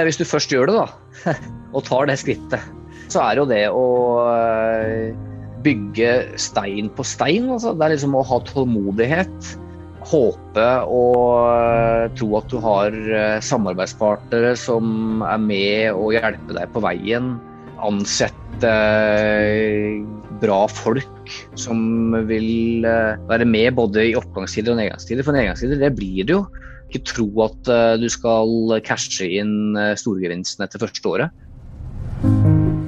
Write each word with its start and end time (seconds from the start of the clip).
Hvis 0.00 0.16
du 0.16 0.24
først 0.24 0.52
gjør 0.52 0.70
det, 0.70 0.78
da, 0.78 1.34
og 1.76 1.84
tar 1.84 2.08
det 2.08 2.16
skrittet, 2.20 2.64
så 3.12 3.26
er 3.26 3.40
jo 3.42 3.48
det 3.48 3.64
å 3.68 3.86
eh, 4.32 5.12
bygge 5.64 6.38
stein 6.40 6.88
på 6.96 7.04
stein. 7.06 7.50
Altså. 7.52 7.74
Det 7.76 7.86
er 7.86 7.94
liksom 7.96 8.16
å 8.16 8.24
ha 8.26 8.40
tålmodighet. 8.48 9.52
Håpe 10.08 10.68
og 10.90 11.26
eh, 11.52 12.06
tro 12.18 12.30
at 12.40 12.48
du 12.50 12.56
har 12.64 12.96
eh, 12.96 13.38
samarbeidspartnere 13.44 14.56
som 14.58 15.22
er 15.28 15.44
med 15.44 15.92
og 15.92 16.16
hjelper 16.16 16.58
deg 16.58 16.72
på 16.72 16.82
veien. 16.88 17.36
Ansette 17.82 18.72
bra 20.42 20.64
folk 20.70 21.32
som 21.58 22.14
vil 22.26 22.86
være 23.28 23.46
med 23.46 23.76
både 23.76 24.08
i 24.08 24.16
oppgangstider 24.18 24.72
og 24.72 24.80
nedgangstider. 24.80 25.26
For 25.26 25.36
nedgangstider 25.36 25.82
det 25.82 25.94
blir 25.98 26.24
det 26.26 26.38
jo 26.38 26.44
ikke 26.92 27.06
tro 27.08 27.26
at 27.46 27.72
eh, 27.72 27.94
du 28.00 28.08
skal 28.12 28.76
cashe 28.86 29.26
inn 29.40 29.78
eh, 29.78 29.94
storgevinsten 29.98 30.66
etter 30.66 30.82
første 30.82 31.08
året. 31.08 31.42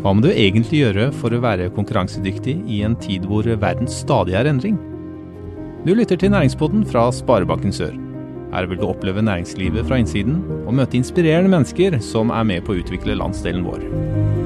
Hva 0.04 0.12
må 0.12 0.20
du 0.20 0.28
egentlig 0.30 0.82
gjøre 0.82 1.08
for 1.16 1.32
å 1.32 1.40
være 1.40 1.70
konkurransedyktig 1.72 2.58
i 2.68 2.82
en 2.84 2.96
tid 3.00 3.24
hvor 3.28 3.48
verden 3.48 3.88
stadig 3.88 4.36
er 4.36 4.50
endring? 4.50 4.76
Du 5.84 5.94
lytter 5.96 6.20
til 6.20 6.32
Næringspodden 6.32 6.84
fra 6.88 7.08
Sparebanken 7.12 7.72
Sør. 7.72 7.96
Her 8.54 8.68
vil 8.70 8.78
du 8.78 8.86
oppleve 8.86 9.24
næringslivet 9.24 9.88
fra 9.88 9.98
innsiden 9.98 10.38
og 10.62 10.76
møte 10.78 11.00
inspirerende 11.00 11.50
mennesker 11.56 11.98
som 12.04 12.30
er 12.30 12.46
med 12.52 12.64
på 12.64 12.76
å 12.76 12.82
utvikle 12.84 13.18
landsdelen 13.18 13.66
vår. 13.66 14.43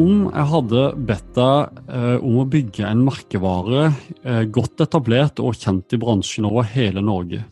Om 0.00 0.30
jeg 0.30 0.48
hadde 0.48 0.82
bedt 1.04 1.34
deg 1.36 1.80
eh, 1.92 2.22
om 2.24 2.38
å 2.40 2.46
bygge 2.48 2.86
en 2.88 3.02
merkevare 3.04 3.90
eh, 4.24 4.46
godt 4.48 4.80
etablert 4.80 5.42
og 5.44 5.58
kjent 5.60 5.92
i 5.92 5.98
bransjen 6.00 6.46
over 6.48 6.64
hele 6.64 7.02
Norge. 7.04 7.42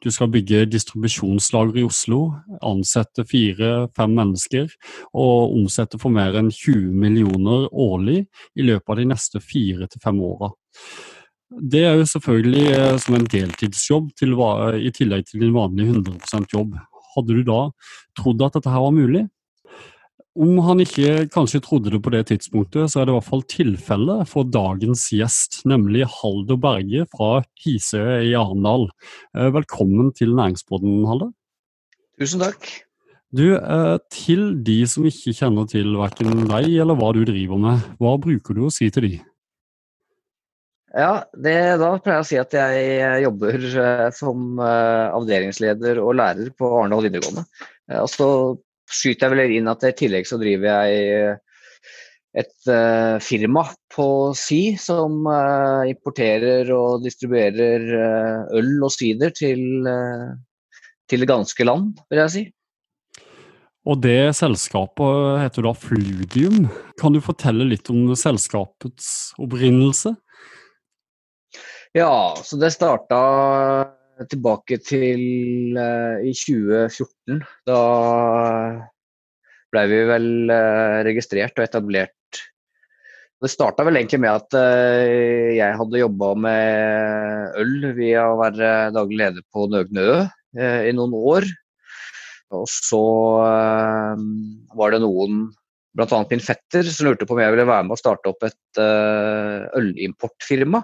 Du 0.00 0.08
skal 0.14 0.30
bygge 0.32 0.62
distribusjonslager 0.72 1.82
i 1.82 1.84
Oslo, 1.84 2.20
ansette 2.64 3.26
fire-fem 3.28 4.16
mennesker 4.16 4.72
og 5.12 5.52
omsette 5.58 6.00
for 6.00 6.16
mer 6.16 6.38
enn 6.40 6.48
20 6.48 6.96
millioner 6.96 7.68
årlig 7.68 8.22
i 8.56 8.64
løpet 8.64 8.94
av 8.94 9.02
de 9.02 9.08
neste 9.12 9.44
fire 9.44 9.90
til 9.92 10.00
fem 10.00 10.24
åra. 10.24 10.54
Det 11.60 11.84
er 11.84 12.00
jo 12.00 12.10
selvfølgelig 12.16 12.66
eh, 12.72 12.96
som 13.04 13.20
en 13.20 13.30
deltidsjobb 13.36 14.14
til, 14.16 14.32
i 14.80 14.96
tillegg 14.96 15.28
til 15.28 15.44
din 15.44 15.56
vanlige 15.60 15.92
100% 16.00 16.56
jobb. 16.56 16.76
Hadde 17.18 17.36
du 17.36 17.44
da 17.44 17.66
trodd 18.16 18.48
at 18.48 18.56
dette 18.56 18.72
her 18.72 18.88
var 18.88 18.96
mulig? 18.96 19.28
Om 20.36 20.58
han 20.66 20.82
ikke 20.84 21.30
kanskje 21.32 21.62
trodde 21.64 21.88
det 21.94 22.02
på 22.04 22.10
det 22.12 22.26
tidspunktet, 22.28 22.90
så 22.92 23.00
er 23.00 23.06
det 23.06 23.14
i 23.14 23.16
hvert 23.16 23.28
fall 23.30 23.44
tilfellet 23.48 24.28
for 24.28 24.44
dagens 24.44 25.06
gjest, 25.14 25.62
nemlig 25.64 26.04
Halder 26.12 26.58
Berge 26.60 27.06
fra 27.08 27.30
Hisøya 27.64 28.18
i 28.20 28.34
Arendal. 28.36 28.84
Eh, 29.32 29.48
velkommen 29.54 30.10
til 30.12 30.34
Næringspodden, 30.36 31.06
Halder. 31.08 31.30
Tusen 32.20 32.44
takk. 32.44 32.68
Du, 33.32 33.56
eh, 33.56 33.96
Til 34.12 34.60
de 34.62 34.76
som 34.86 35.08
ikke 35.08 35.32
kjenner 35.32 35.64
til 35.72 35.96
verken 35.96 36.44
deg 36.44 36.68
eller 36.68 37.00
hva 37.00 37.14
du 37.16 37.24
driver 37.24 37.56
med, 37.56 37.88
hva 37.96 38.18
bruker 38.20 38.52
du 38.52 38.66
å 38.66 38.70
si 38.72 38.90
til 38.92 39.08
de? 39.08 39.14
Ja, 40.92 41.24
det, 41.32 41.56
Da 41.80 41.96
pleier 41.96 42.20
jeg 42.20 42.26
å 42.26 42.28
si 42.28 42.36
at 42.36 42.52
jeg 42.52 43.24
jobber 43.24 43.56
eh, 43.56 44.10
som 44.12 44.60
avdelingsleder 44.60 46.04
og 46.04 46.14
lærer 46.20 46.52
på 46.52 46.74
Arendal 46.82 47.08
videregående. 47.08 47.48
Altså 47.88 48.58
skyter 48.86 49.26
jeg 49.26 49.34
vel 49.34 49.56
inn 49.58 49.70
at 49.70 49.84
i 49.86 49.94
tillegg 49.96 50.28
så 50.28 50.38
driver 50.40 50.86
jeg 50.86 51.36
et 52.36 52.68
uh, 52.68 53.16
firma 53.24 53.64
på 53.92 54.08
si 54.36 54.76
som 54.80 55.24
uh, 55.24 55.88
importerer 55.88 56.68
og 56.74 57.04
distribuerer 57.06 57.86
uh, 57.96 58.58
øl 58.58 58.74
og 58.84 58.92
sider 58.92 59.32
til, 59.32 59.88
til 61.08 61.24
det 61.24 61.30
ganske 61.30 61.66
land, 61.66 61.94
vil 62.10 62.22
jeg 62.26 62.34
si. 62.34 62.44
Og 63.86 64.00
det 64.02 64.34
selskapet 64.34 65.40
heter 65.44 65.62
da 65.62 65.72
Fludium. 65.78 66.66
Kan 66.98 67.14
du 67.14 67.22
fortelle 67.22 67.68
litt 67.70 67.86
om 67.92 68.10
selskapets 68.18 69.30
opprinnelse? 69.38 70.16
Ja, 71.96 72.34
så 72.44 72.58
det 72.60 72.74
starta 72.74 73.20
tilbake 74.24 74.78
til 74.84 75.76
uh, 75.76 76.16
i 76.24 76.32
2014. 76.32 77.42
Da 77.68 77.80
ble 79.74 79.82
vi 79.90 79.98
vel 80.08 80.28
uh, 80.52 81.02
registrert 81.06 81.58
og 81.58 81.66
etablert. 81.66 82.12
Det 83.36 83.50
starta 83.52 83.84
vel 83.84 83.98
egentlig 84.00 84.22
med 84.24 84.32
at 84.32 84.56
uh, 84.56 85.52
jeg 85.58 85.76
hadde 85.80 86.00
jobba 86.00 86.32
med 86.46 87.60
øl 87.60 87.90
via 87.98 88.24
å 88.30 88.40
være 88.40 88.72
daglig 88.96 89.20
leder 89.20 89.46
på 89.52 89.68
Nøgne 89.72 90.08
Ø 90.08 90.18
i 90.56 90.92
noen 90.96 91.12
år. 91.18 91.44
Og 92.56 92.64
så 92.70 93.02
var 94.78 94.94
det 94.94 95.00
noen, 95.02 95.42
bl.a. 95.98 96.20
min 96.30 96.40
fetter, 96.40 96.86
som 96.86 97.10
lurte 97.10 97.26
på 97.28 97.34
om 97.34 97.42
jeg 97.42 97.52
ville 97.52 97.66
være 97.68 97.84
med 97.84 97.96
og 97.96 98.00
starte 98.00 98.30
opp 98.30 98.46
et 98.46 98.80
ølimportfirma. 99.76 100.80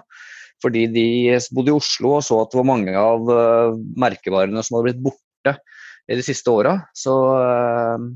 Fordi 0.63 0.85
de 0.91 1.07
bodde 1.51 1.73
i 1.73 1.75
Oslo 1.75 2.17
og 2.17 2.25
så 2.25 2.39
at 2.41 2.53
det 2.53 2.61
var 2.61 2.69
mange 2.69 2.93
av 2.95 3.27
uh, 3.27 3.79
merkevarene 3.99 4.63
som 4.63 4.77
hadde 4.77 4.91
blitt 4.91 5.01
borte 5.03 5.57
i 6.07 6.17
de 6.19 6.23
siste 6.25 6.51
åra. 6.51 6.77
Så 6.95 7.11
uh, 7.11 8.07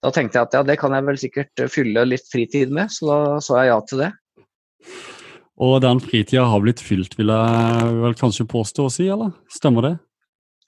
da 0.00 0.12
tenkte 0.14 0.38
jeg 0.38 0.48
at 0.48 0.54
ja, 0.56 0.66
det 0.66 0.78
kan 0.80 0.94
jeg 0.96 1.06
vel 1.08 1.18
sikkert 1.20 1.64
fylle 1.72 2.06
litt 2.08 2.28
fritid 2.30 2.72
med, 2.74 2.92
så 2.94 3.10
da 3.10 3.40
sa 3.44 3.60
jeg 3.60 3.72
ja 3.72 3.80
til 3.88 4.04
det. 4.06 4.12
Og 5.60 5.80
den 5.84 6.00
fritida 6.00 6.46
har 6.48 6.62
blitt 6.64 6.80
fylt, 6.80 7.18
vil 7.18 7.32
jeg 7.34 7.96
vel 8.00 8.16
kanskje 8.16 8.48
påstå 8.48 8.86
å 8.86 8.92
si, 8.94 9.10
eller? 9.12 9.34
Stemmer 9.52 9.84
det? 9.84 9.96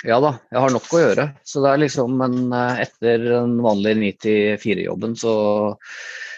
Ja 0.05 0.19
da, 0.21 0.35
jeg 0.51 0.61
har 0.65 0.75
nok 0.75 0.89
å 0.93 1.01
gjøre. 1.01 1.27
Så 1.47 1.63
det 1.65 1.71
er 1.71 1.83
liksom 1.85 2.21
en, 2.27 2.39
eh, 2.53 2.83
etter 2.85 3.25
den 3.25 3.57
vanlige 3.63 4.01
9-4-jobben, 4.03 5.15
så 5.17 5.35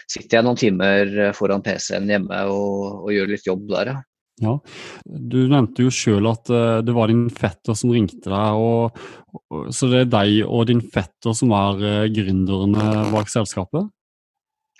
sitter 0.07 0.37
jeg 0.37 0.45
noen 0.45 0.59
timer 0.61 1.13
foran 1.35 1.65
PC-en 1.65 2.11
hjemme 2.13 2.43
og, 2.53 3.01
og, 3.01 3.09
gjør 3.11 3.31
litt 3.33 3.47
jobb 3.49 3.65
der, 3.73 3.91
ja. 3.91 3.97
Ja, 4.43 4.57
Du 5.05 5.37
nevnte 5.47 5.85
jo 5.85 5.91
sjøl 5.93 6.27
at 6.27 6.49
uh, 6.51 6.83
det 6.83 6.95
var 6.95 7.11
din 7.11 7.27
fetter 7.31 7.77
som 7.77 7.93
ringte 7.95 8.27
deg. 8.27 8.59
Og, 8.59 9.69
så 9.73 9.87
det 9.91 10.05
er 10.05 10.11
deg 10.11 10.39
og 10.45 10.67
din 10.71 10.83
fetter 10.83 11.35
som 11.37 11.53
er 11.55 11.83
uh, 11.83 12.07
gründerne 12.11 13.11
bak 13.13 13.31
selskapet? 13.31 13.87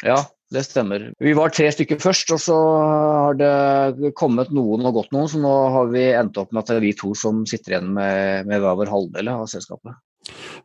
Ja, 0.04 0.20
det 0.52 0.66
stemmer. 0.68 1.08
Vi 1.24 1.32
var 1.38 1.54
tre 1.56 1.70
stykker 1.72 2.02
først, 2.04 2.34
og 2.36 2.42
så 2.44 2.58
har 2.58 3.40
det 3.40 4.12
kommet 4.20 4.52
noen 4.56 4.84
og 4.84 5.00
gått 5.00 5.16
noen. 5.16 5.32
Så 5.32 5.40
nå 5.40 5.54
har 5.78 5.88
vi 5.94 6.10
endt 6.12 6.42
opp 6.42 6.52
med 6.52 6.66
at 6.66 6.74
det 6.74 6.82
er 6.82 6.86
vi 6.90 6.98
to 7.00 7.14
som 7.16 7.46
sitter 7.48 7.78
igjen 7.78 7.96
med, 7.96 8.52
med 8.52 8.60
hver 8.60 8.76
vår 8.82 8.92
halvdel 8.92 9.32
av 9.38 9.48
selskapet. 9.52 9.96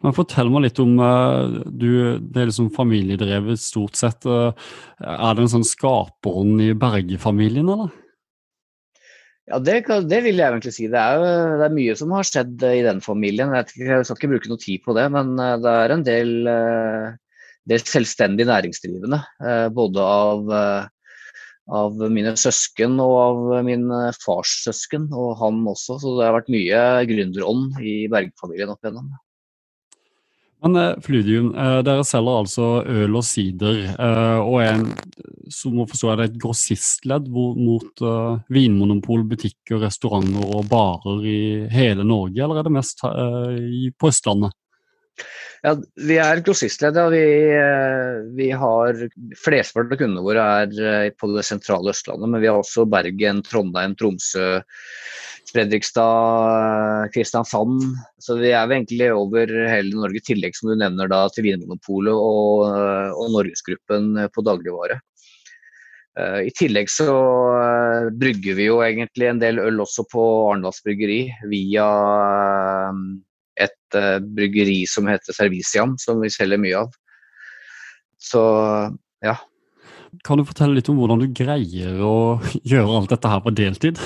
Men 0.03 0.17
Fortell 0.17 0.51
meg 0.51 0.67
litt 0.67 0.78
om 0.83 0.95
uh, 0.99 1.62
du, 1.69 2.19
Det 2.19 2.43
er 2.43 2.51
liksom 2.51 2.72
familiedrevet 2.75 3.61
stort 3.62 3.95
sett. 4.01 4.27
er 4.27 5.34
det 5.37 5.47
en 5.47 5.55
sånn 5.55 5.69
skaperånd 5.69 6.65
i 6.65 6.72
Berge-familien, 6.75 7.71
eller? 7.71 7.95
Ja, 9.50 9.59
det, 9.59 9.81
det, 10.06 10.21
vil 10.22 10.38
jeg 10.38 10.47
egentlig 10.47 10.72
si. 10.77 10.87
Det 10.91 11.00
er, 11.00 11.25
det 11.59 11.65
er, 11.66 11.75
mye 11.75 11.97
som 11.99 12.12
har 12.15 12.27
skjedd 12.27 12.62
i 12.69 12.84
den 12.87 13.00
familien. 13.03 13.50
Jeg, 13.56 13.66
ikke, 13.72 13.88
jeg, 13.88 14.06
skal 14.06 14.19
ikke 14.21 14.31
bruke 14.34 14.53
noe 14.53 14.62
tid 14.62 14.84
på 14.84 14.94
det, 14.94 15.09
men 15.11 15.34
eh, 15.43 15.56
det 15.65 15.72
er 15.75 15.94
en 15.94 16.05
del, 16.06 16.31
eh, 16.53 17.09
del 17.72 17.83
selvstendig 17.83 18.47
næringsdrivende. 18.47 19.19
Eh, 19.43 19.66
både 19.75 20.05
av, 20.06 20.55
av, 21.81 22.05
mine 22.15 22.37
søsken 22.39 22.94
og 23.03 23.16
av 23.25 23.66
min 23.66 23.89
fars 24.22 24.55
søsken, 24.69 25.10
og 25.10 25.34
han 25.43 25.65
også. 25.72 25.99
Så 25.99 26.15
det 26.21 26.28
har 26.28 26.39
vært 26.39 26.55
mye 26.55 26.84
gründerånd 27.10 27.83
i 27.83 27.97
Berg-familien 28.12 28.71
opp 28.77 28.87
igjennom. 28.87 29.10
Men 30.62 30.76
eh, 30.76 30.97
Fludium, 31.00 31.54
eh, 31.54 31.78
dere 31.87 32.04
selger 32.04 32.41
altså 32.43 32.69
øl 32.84 33.16
og 33.16 33.25
sider, 33.25 33.84
eh, 33.94 34.41
og 34.44 34.60
er 34.62 34.82
som 35.50 35.75
må 35.75 35.87
forstå, 35.88 36.10
er 36.12 36.21
det 36.21 36.26
et 36.28 36.41
grossistledd 36.44 37.26
mot 37.32 38.03
vinmonopol, 38.54 39.25
butikker, 39.32 39.81
restauranter 39.82 40.44
og 40.47 40.69
barer 40.71 41.25
i 41.26 41.41
hele 41.72 42.06
Norge, 42.06 42.38
eller 42.38 42.60
er 42.60 42.69
det 42.69 42.75
mest 42.76 43.03
på 43.03 44.10
Østlandet? 44.12 44.54
Ja, 45.60 45.74
Vi 46.09 46.16
er 46.16 46.41
grossistledd. 46.45 46.97
og 46.97 47.12
Vi, 47.12 47.24
vi 48.39 48.48
har 48.57 49.03
Flesteparten 49.36 49.92
av 49.92 50.01
kundene 50.01 50.24
våre 50.24 50.47
er 50.62 51.12
på 51.21 51.28
det 51.34 51.45
sentrale 51.48 51.92
Østlandet, 51.92 52.30
men 52.33 52.41
vi 52.41 52.48
har 52.48 52.60
også 52.60 52.86
Bergen, 52.89 53.42
Trondheim, 53.45 53.97
Tromsø, 54.01 54.62
Fredrikstad, 55.51 57.10
Kristiansand. 57.12 57.84
Så 58.22 58.39
vi 58.41 58.54
er 58.54 58.72
egentlig 58.72 59.10
over 59.12 59.53
hele 59.68 59.92
Norge, 59.98 60.22
i 60.22 60.27
tillegg 60.30 60.57
som 60.57 60.72
du 60.72 60.78
nevner 60.80 61.10
da, 61.10 61.27
til 61.34 61.48
Vinmonopolet 61.48 62.15
og, 62.15 62.66
og 63.18 63.33
Norgesgruppen 63.36 64.15
på 64.33 64.47
dagligvare. 64.47 65.01
I 66.21 66.51
tillegg 66.56 66.89
så 66.91 67.13
brygger 68.18 68.56
vi 68.59 68.66
jo 68.66 68.80
egentlig 68.84 69.28
en 69.30 69.41
del 69.41 69.60
øl 69.63 69.78
også 69.84 70.04
på 70.10 70.24
Arendals 70.51 70.83
bryggeri 70.84 71.22
via 71.48 71.86
et 73.60 73.98
bryggeri 74.36 74.83
som 74.89 75.09
heter 75.10 75.36
Serviciam, 75.36 75.97
som 76.01 76.21
vi 76.22 76.30
selger 76.33 76.60
mye 76.62 76.84
av. 76.84 76.92
Så 78.21 78.42
ja. 79.24 79.36
Kan 80.27 80.41
du 80.41 80.47
fortelle 80.47 80.77
litt 80.77 80.89
om 80.92 80.98
hvordan 81.01 81.22
du 81.22 81.30
greier 81.34 82.01
å 82.04 82.15
gjøre 82.71 82.97
alt 82.98 83.15
dette 83.15 83.33
her 83.33 83.45
på 83.45 83.54
deltid? 83.57 84.01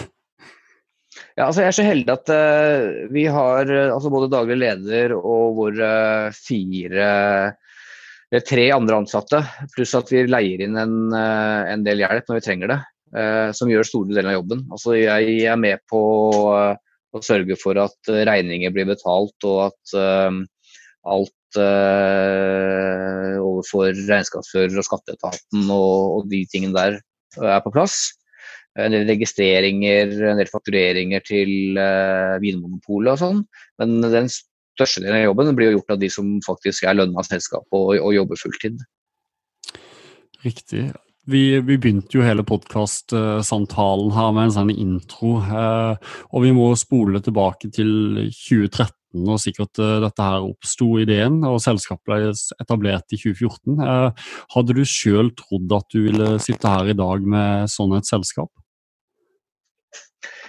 Ja, 1.35 1.49
altså 1.49 1.65
jeg 1.65 1.71
er 1.71 1.77
så 1.77 1.87
heldig 1.87 2.13
at 2.15 2.31
uh, 2.31 3.11
vi 3.15 3.25
har 3.31 3.71
altså 3.89 4.11
både 4.11 4.31
daglig 4.31 4.59
leder 4.61 5.17
og 5.17 5.57
våre 5.59 5.91
fire 6.35 7.07
eller 8.31 8.43
tre 8.47 8.65
andre 8.75 8.99
ansatte, 8.99 9.41
pluss 9.75 9.95
at 9.99 10.11
vi 10.11 10.25
leier 10.27 10.65
inn 10.65 10.79
en, 10.79 10.97
uh, 11.15 11.67
en 11.71 11.85
del 11.87 12.03
hjelp 12.03 12.31
når 12.31 12.39
vi 12.39 12.45
trenger 12.47 12.71
det, 12.73 12.79
uh, 13.15 13.51
som 13.55 13.71
gjør 13.71 13.87
store 13.87 14.15
deler 14.15 14.33
av 14.33 14.39
jobben. 14.41 14.65
Altså 14.75 14.97
jeg 14.99 15.37
er 15.51 15.59
med 15.61 15.83
på 15.91 16.03
å 17.15 17.23
sørge 17.25 17.57
for 17.61 17.79
at 17.83 18.11
regninger 18.31 18.75
blir 18.75 18.87
betalt, 18.91 19.37
og 19.47 19.71
at 19.71 19.95
alt 21.05 21.59
overfor 23.45 23.93
regnskapsfører 23.95 24.81
og 24.81 24.87
skatteetaten 24.89 25.69
og, 25.71 26.19
og 26.19 26.31
de 26.33 26.41
tingene 26.51 26.75
der 26.75 26.99
er 27.39 27.61
på 27.63 27.71
plass 27.75 28.09
en 28.81 28.95
del 28.95 29.07
registreringer, 29.07 30.11
en 30.33 30.41
del 30.41 30.51
faktureringer 30.51 31.23
til 31.27 31.79
Vinmonopolet 32.43 33.15
og 33.15 33.21
sånn. 33.21 33.41
Men 33.81 34.01
den 34.03 34.31
største 34.33 35.05
delen 35.05 35.21
av 35.21 35.27
jobben 35.29 35.55
blir 35.59 35.71
jo 35.71 35.79
gjort 35.79 35.95
av 35.95 36.03
de 36.03 36.11
som 36.11 36.33
faktisk 36.47 36.87
er 36.89 36.99
lønna 36.99 37.23
av 37.23 37.29
selskapet 37.29 37.79
og, 37.79 37.95
og, 38.01 38.11
jobber 38.17 38.41
fulltid. 38.41 38.83
Riktig. 40.45 40.89
Vi, 41.25 41.61
vi 41.61 41.77
begynte 41.81 42.19
jo 42.19 42.25
hele 42.25 42.45
podkastsamtalen 42.45 44.11
her 44.13 44.33
med 44.37 44.49
en 44.49 44.53
sånn 44.59 44.73
intro. 44.75 45.39
Uh, 45.41 45.97
og 46.37 46.45
vi 46.45 46.51
må 46.53 46.67
spole 46.77 47.23
tilbake 47.25 47.71
til 47.73 48.27
2013 48.29 49.25
og 49.25 49.41
sikkert 49.41 49.81
uh, 49.81 50.03
dette 50.05 50.27
her 50.27 50.45
oppsto 50.45 50.91
ideen, 51.01 51.39
og 51.49 51.63
selskapet 51.65 52.05
ble 52.11 52.35
etablert 52.61 53.17
i 53.17 53.21
2014. 53.23 53.81
hadde 54.53 54.77
du 54.77 54.83
sjøl 54.85 55.33
trodd 55.39 55.73
at 55.79 55.89
du 55.97 56.03
ville 56.11 56.35
sitte 56.45 56.69
her 56.69 56.93
i 56.93 56.99
dag 56.99 57.25
med 57.25 57.73
sånn 57.73 57.97
et 57.97 58.11
selskap? 58.11 58.53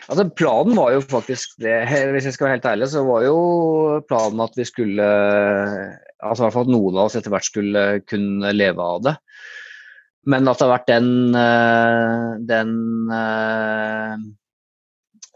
Altså, 0.06 0.28
planen 0.38 0.76
var 0.78 0.92
jo 0.94 1.06
faktisk 1.08 1.56
det, 1.64 1.78
hvis 2.14 2.28
jeg 2.28 2.36
skal 2.36 2.50
være 2.50 2.58
helt 2.58 2.72
ærlig, 2.74 2.92
så 2.92 3.06
var 3.08 3.24
jo 3.26 3.38
planen 4.10 4.44
at 4.44 4.60
vi 4.60 4.68
skulle 4.68 5.08
altså 6.20 6.44
i 6.44 6.46
hvert 6.46 6.56
fall 6.58 6.68
at 6.68 6.74
noen 6.74 6.98
av 6.98 7.08
oss 7.08 7.16
etter 7.16 7.32
hvert 7.32 7.48
skulle 7.48 7.86
kunne 8.10 8.52
leve 8.56 8.84
av 8.84 9.06
det. 9.08 9.16
Men 10.26 10.50
at 10.50 10.58
det 10.58 10.66
har 10.66 10.74
vært 10.74 10.90
den, 10.90 11.10
eh, 11.38 12.30
den 12.50 12.74
øh, 13.14 14.16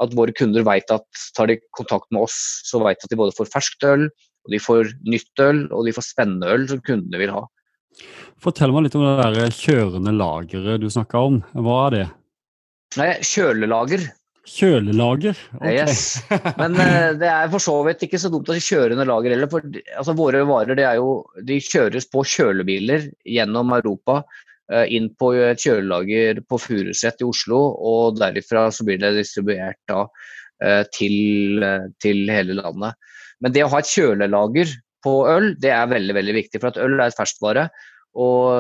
at 0.03 0.19
våre 0.19 0.35
kunder 0.35 0.67
vet 0.67 0.91
at 0.95 1.25
tar 1.37 1.53
de 1.53 1.61
kontakt 1.79 2.09
med 2.11 2.27
oss, 2.27 2.39
så 2.67 2.83
vet 2.83 2.99
de 3.01 3.07
at 3.07 3.15
de 3.15 3.21
både 3.21 3.37
får 3.39 3.51
ferskt 3.53 3.87
øl, 3.87 4.09
og 4.43 4.55
de 4.55 4.63
får 4.63 4.91
nytt 5.07 5.43
øl, 5.45 5.67
og 5.71 5.87
de 5.87 5.95
får 5.95 6.09
spennende 6.09 6.51
øl 6.51 6.67
som 6.71 6.83
kundene 6.83 7.23
vil 7.23 7.35
ha. 7.35 7.45
Fortell 8.43 8.73
meg 8.75 8.89
litt 8.89 8.97
om 8.99 9.05
det 9.07 9.15
der 9.21 9.55
kjørende 9.55 10.15
lageret 10.17 10.83
du 10.83 10.89
snakka 10.91 11.23
om. 11.29 11.39
Hva 11.55 11.79
er 11.87 11.95
det? 11.95 12.07
Nei, 12.99 13.13
kjølelager. 13.25 14.09
Kjølelager? 14.43 15.39
Okay. 15.61 15.77
Yes. 15.77 16.19
Men 16.59 16.75
uh, 16.75 17.13
det 17.19 17.29
er 17.31 17.51
for 17.53 17.63
så 17.63 17.77
vidt 17.87 18.03
ikke 18.03 18.19
så 18.19 18.31
dumt 18.33 18.49
å 18.51 18.57
si 18.57 18.73
kjørende 18.73 19.07
lager 19.07 19.35
heller. 19.37 19.51
For 19.51 19.63
altså, 19.95 20.17
våre 20.19 20.43
varer 20.49 20.79
det 20.79 20.87
er 20.89 20.99
jo, 20.99 21.21
de 21.47 21.61
kjøres 21.63 22.09
på 22.11 22.25
kjølebiler 22.27 23.07
gjennom 23.29 23.71
Europa. 23.77 24.23
Uh, 24.73 24.83
inn 24.91 25.09
på 25.19 25.31
et 25.39 25.63
kjølelager 25.63 26.43
på 26.51 26.59
Furuset 26.59 27.23
i 27.23 27.29
Oslo, 27.29 27.61
og 27.79 28.19
derifra 28.19 28.67
så 28.75 28.87
blir 28.89 28.99
det 29.03 29.15
distribuert 29.21 29.79
da, 29.91 30.09
uh, 30.65 30.83
til, 30.97 31.63
til 32.03 32.27
hele 32.33 32.59
landet. 32.59 32.99
Men 33.43 33.55
det 33.55 33.63
å 33.63 33.71
ha 33.71 33.83
et 33.83 33.95
kjølelager 33.95 34.75
på 35.07 35.17
øl, 35.31 35.53
det 35.63 35.71
er 35.75 35.91
veldig 35.91 36.19
veldig 36.19 36.39
viktig. 36.41 36.59
For 36.59 36.73
at 36.73 36.83
øl 36.83 36.99
er 36.99 37.11
et 37.11 37.19
ferskvare. 37.19 37.69
Og, 38.13 38.51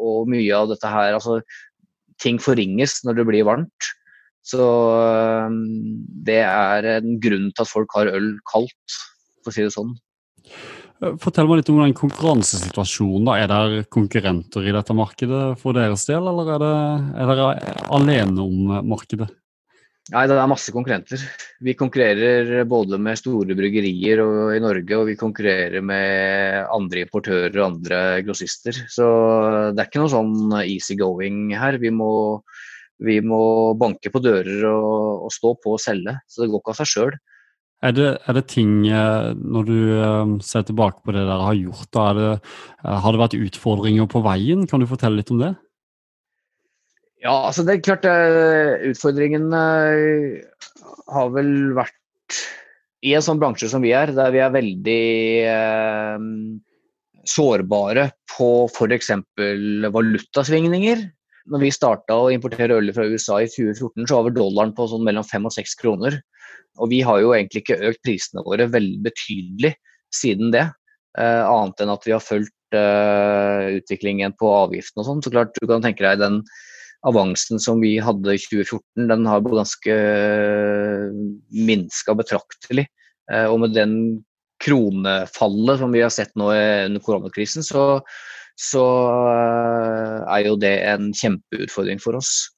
og, 0.00 0.30
mye 0.32 0.54
av 0.56 0.70
dette 0.70 0.88
her 0.88 1.12
altså, 1.12 1.42
Ting 2.24 2.38
forringes 2.40 3.02
når 3.04 3.18
det 3.18 3.26
blir 3.28 3.44
varmt. 3.44 3.90
Så 4.46 4.64
det 6.26 6.40
er 6.46 6.90
en 6.96 7.16
grunn 7.22 7.48
til 7.50 7.64
at 7.64 7.70
folk 7.70 7.96
har 7.98 8.12
øl 8.14 8.34
kaldt, 8.46 8.98
for 9.42 9.50
å 9.50 9.56
si 9.56 9.66
det 9.66 9.74
sånn. 9.74 9.96
Fortell 11.20 11.48
meg 11.50 11.60
litt 11.60 11.70
om 11.72 11.80
den 11.82 11.96
konkurransesituasjonen. 11.96 13.32
Er 13.34 13.50
det 13.50 13.88
konkurrenter 13.92 14.64
i 14.64 14.72
dette 14.72 14.94
markedet 14.96 15.42
for 15.60 15.76
deres 15.76 16.06
del, 16.08 16.30
eller 16.30 16.54
er, 16.54 16.62
det, 16.62 16.76
er 17.20 17.32
dere 17.32 17.74
alene 17.98 18.46
om 18.46 18.70
markedet? 18.86 19.28
Nei, 20.14 20.22
det 20.30 20.36
er 20.38 20.46
masse 20.46 20.70
konkurrenter. 20.70 21.22
Vi 21.66 21.74
konkurrerer 21.74 22.62
både 22.70 22.98
med 23.02 23.18
store 23.18 23.56
bryggerier 23.58 24.20
i 24.54 24.60
Norge, 24.62 25.00
og 25.00 25.08
vi 25.08 25.16
konkurrerer 25.18 25.82
med 25.82 26.70
andre 26.70 27.02
importører 27.02 27.58
og 27.58 27.64
andre 27.72 27.98
grossister. 28.22 28.78
Så 28.86 29.08
det 29.74 29.82
er 29.82 29.90
ikke 29.90 30.04
noe 30.04 30.12
sånn 30.14 30.54
easy 30.62 30.94
going 31.00 31.50
her. 31.58 31.80
Vi 31.82 31.90
må, 31.90 32.38
vi 33.04 33.18
må 33.20 33.74
banke 33.78 34.12
på 34.12 34.22
dører 34.24 34.64
og, 34.70 35.26
og, 35.26 35.32
stå 35.34 35.54
på 35.62 35.74
og 35.76 35.82
selge. 35.82 36.16
Så 36.28 36.42
det 36.42 36.50
går 36.52 36.62
ikke 36.62 36.74
av 36.74 36.78
seg 36.80 36.92
sjøl. 36.92 37.16
Er 37.84 37.92
det, 37.92 38.08
er 38.24 38.38
det, 38.38 38.46
ting, 38.48 38.72
eh, 38.88 39.34
når 39.36 39.66
du 39.68 39.76
eh, 39.92 40.30
ser 40.46 40.64
tilbake 40.64 41.04
på 41.04 41.12
det 41.12 41.26
dere 41.28 41.44
har 41.44 41.58
gjort, 41.58 41.90
da 41.92 42.06
det, 42.16 42.30
eh, 42.80 42.96
har 43.04 43.12
det 43.12 43.20
vært 43.20 43.36
utfordringer 43.36 44.08
på 44.08 44.22
veien? 44.24 44.64
Kan 44.70 44.80
du 44.80 44.88
fortelle 44.88 45.20
litt 45.20 45.32
om 45.34 45.42
det? 45.42 45.52
Ja, 47.20 47.34
altså 47.48 47.64
det 47.66 47.74
er 47.74 47.84
klart 47.84 48.04
Utfordringen 48.86 49.48
har 49.50 51.30
vel 51.34 51.50
vært 51.74 52.38
i 53.06 53.14
en 53.16 53.24
sånn 53.24 53.40
bransje 53.40 53.68
som 53.70 53.84
vi 53.84 53.92
er, 53.96 54.12
der 54.14 54.32
vi 54.34 54.40
er 54.42 54.54
veldig 54.54 55.02
eh, 55.50 56.24
sårbare 57.26 58.08
på 58.36 58.50
f.eks. 58.70 59.12
valutasvingninger. 59.94 61.04
Når 61.52 61.62
vi 61.62 61.72
starta 61.74 62.16
å 62.18 62.30
importere 62.34 62.76
øl 62.78 62.90
fra 62.94 63.06
USA 63.06 63.40
i 63.42 63.50
2014, 63.50 64.06
så 64.08 64.18
var 64.18 64.28
vel 64.28 64.36
dollaren 64.38 64.74
på 64.76 64.88
sånn 64.90 65.04
mellom 65.06 65.26
fem 65.26 65.46
og 65.46 65.54
seks 65.54 65.76
kroner. 65.78 66.18
Og 66.82 66.90
vi 66.90 67.00
har 67.06 67.20
jo 67.22 67.32
egentlig 67.36 67.62
ikke 67.62 67.80
økt 67.90 68.02
prisene 68.04 68.44
våre 68.46 68.66
veldig 68.72 69.02
betydelig 69.06 69.72
siden 70.14 70.52
det. 70.54 70.66
annet 71.16 71.80
enn 71.80 71.92
at 71.94 72.04
vi 72.04 72.12
har 72.12 72.20
fulgt 72.20 72.76
utviklingen 72.76 74.34
på 74.36 74.50
avgiftene 74.52 75.00
og 75.00 75.08
sånn. 75.08 75.22
Så 75.24 75.32
klart 75.32 75.54
du 75.56 75.64
kan 75.70 75.84
tenke 75.84 76.04
deg 76.04 76.20
den 76.20 76.42
avansen 77.06 77.60
som 77.62 77.80
vi 77.82 77.96
hadde 78.02 78.34
i 78.34 78.40
2014, 78.40 79.08
den 79.10 79.26
har 79.28 79.44
ganske 79.44 79.96
eh, 79.96 81.10
minska 81.52 82.16
betraktelig. 82.18 82.86
Eh, 83.32 83.46
og 83.50 83.60
med 83.62 83.76
den 83.76 83.94
kronefallet 84.64 85.82
som 85.82 85.92
vi 85.92 86.02
har 86.02 86.12
sett 86.14 86.32
nå 86.38 86.48
under 86.54 87.02
koronakrisen, 87.04 87.66
så, 87.66 88.00
så 88.56 88.86
eh, 89.34 90.18
er 90.32 90.48
jo 90.48 90.56
det 90.60 90.74
en 90.88 91.12
kjempeutfordring 91.16 92.00
for 92.02 92.18
oss. 92.18 92.48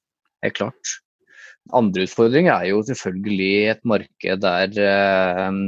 Helt 0.44 0.58
klart. 0.58 0.96
andre 1.74 2.06
utfordringer 2.06 2.54
er 2.54 2.70
jo 2.70 2.80
selvfølgelig 2.86 3.52
et 3.74 3.80
marked 3.84 4.40
der 4.40 4.78
eh, 4.80 5.58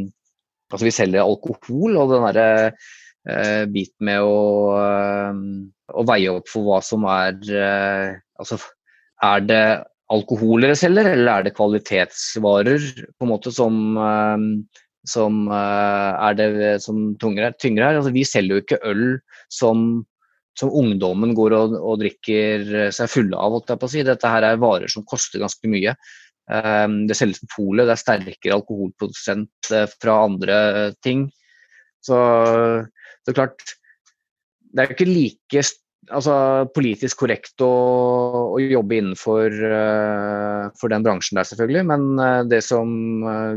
altså 0.71 0.87
vi 0.87 0.95
selger 0.95 1.27
alkohol, 1.27 1.99
og 1.99 2.13
den 2.13 2.27
derre 2.29 2.49
eh, 3.29 3.65
biten 3.71 4.09
med 4.09 4.25
å, 4.25 4.41
eh, 4.81 5.41
å, 5.93 6.05
veie 6.09 6.35
opp 6.35 6.51
for 6.51 6.67
hva 6.67 6.83
som 6.85 7.07
er 7.11 7.39
eh, 7.51 8.19
Altså, 8.41 8.57
er 9.21 9.43
det 9.45 9.65
alkohol 10.11 10.65
dere 10.65 10.77
selger, 10.79 11.11
eller 11.13 11.33
er 11.35 11.43
det 11.45 11.57
kvalitetsvarer 11.59 12.87
på 13.13 13.27
en 13.27 13.29
måte 13.29 13.53
som, 13.53 13.99
eh, 14.01 14.47
som 15.11 15.43
er 15.53 16.39
det 16.39 16.49
som 16.87 17.11
tyngre 17.21 17.51
her? 17.61 17.99
Altså, 17.99 18.15
vi 18.15 18.25
selger 18.25 18.57
jo 18.57 18.65
ikke 18.65 18.81
øl 18.89 19.05
som 19.53 20.07
som 20.59 20.73
ungdommen 20.77 21.35
går 21.37 21.55
og, 21.57 21.77
og, 21.79 21.99
drikker 22.03 22.91
seg 22.95 23.11
fulle 23.11 23.37
av. 23.37 23.57
holdt 23.57 23.73
jeg 23.73 23.81
på 23.81 23.89
å 23.89 23.93
si. 23.93 24.07
Dette 24.07 24.33
her 24.33 24.47
er 24.47 24.63
varer 24.63 24.91
som 24.93 25.07
koster 25.09 25.43
ganske 25.43 25.71
mye. 25.71 25.95
Um, 26.51 27.05
det 27.07 27.15
selges 27.15 27.43
på 27.45 27.53
polet, 27.55 27.87
det 27.87 27.95
er 27.95 28.01
sterkere 28.01 28.57
alkoholprodusent 28.57 29.71
uh, 29.71 29.85
fra 30.03 30.17
andre 30.27 30.57
ting. 31.05 31.29
Så, 32.03 32.17
det 32.17 33.31
er 33.31 33.37
klart 33.37 33.63
Det 34.73 34.81
er 34.81 34.89
jo 34.89 34.95
ikke 34.97 35.07
like 35.11 35.63
altså, 36.11 36.35
politisk 36.75 37.23
korrekt 37.23 37.63
å, 37.63 37.71
å 38.57 38.59
jobbe 38.63 38.97
innenfor 38.97 39.57
for 40.81 40.93
den 40.93 41.05
bransjen 41.07 41.39
der, 41.39 41.47
selvfølgelig. 41.47 41.85
Men 41.91 42.49
det 42.51 42.63
som 42.67 42.89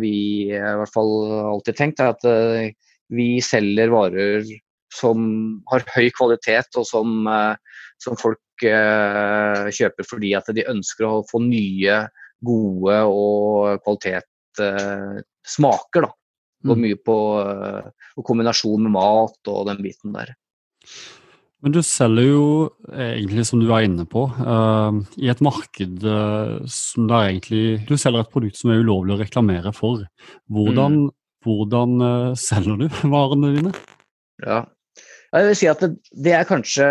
vi 0.01 0.15
i 0.51 0.59
hvert 0.59 0.93
fall 0.93 1.13
alltid 1.53 1.79
tenkt, 1.79 2.03
er 2.03 2.13
at 2.13 2.27
vi 3.13 3.27
selger 3.45 3.93
varer 3.93 4.43
som 4.93 5.25
har 5.71 5.85
høy 5.95 6.09
kvalitet, 6.15 6.69
og 6.79 6.87
som, 6.87 7.23
eh, 7.27 7.79
som 8.01 8.17
folk 8.19 8.65
uh, 8.67 9.69
kjøper 9.73 10.07
fordi 10.07 10.33
at 10.37 10.51
de 10.55 10.67
ønsker 10.69 11.07
å 11.07 11.23
få 11.29 11.41
nye, 11.43 12.03
gode 12.43 12.95
og 13.07 13.79
kvalitet 13.85 14.59
uh, 14.59 15.19
smaker. 15.47 16.07
da. 16.07 16.11
Går 16.67 16.79
mm. 16.79 16.85
mye 16.85 16.99
på 16.99 17.17
uh, 17.39 18.23
kombinasjon 18.27 18.83
med 18.83 18.95
mat 18.97 19.51
og 19.51 19.67
den 19.69 19.79
biten 19.85 20.15
der. 20.15 20.33
Men 21.63 21.71
du 21.71 21.79
selger 21.87 22.25
jo 22.27 22.47
egentlig, 22.91 23.45
som 23.47 23.61
du 23.61 23.69
er 23.71 23.85
inne 23.87 24.03
på, 24.09 24.25
uh, 24.27 24.91
i 25.15 25.29
et 25.31 25.43
marked 25.43 26.03
uh, 26.03 26.59
som 26.67 27.07
det 27.07 27.15
er 27.15 27.29
egentlig 27.29 27.63
Du 27.87 27.95
selger 27.95 28.25
et 28.25 28.33
produkt 28.33 28.59
som 28.59 28.73
er 28.73 28.83
ulovlig 28.83 29.15
å 29.15 29.21
reklamere 29.21 29.71
for. 29.75 30.03
Hvordan, 30.51 31.05
mm. 31.05 31.13
hvordan 31.47 32.03
uh, 32.03 32.33
selger 32.39 32.83
du 32.83 32.89
varene 33.15 33.53
dine? 33.55 33.71
Ja, 34.43 34.65
jeg 35.33 35.49
vil 35.49 35.57
si 35.57 35.69
at 35.71 35.83
det, 35.83 35.91
det, 36.25 36.33
er 36.37 36.49
kanskje 36.49 36.87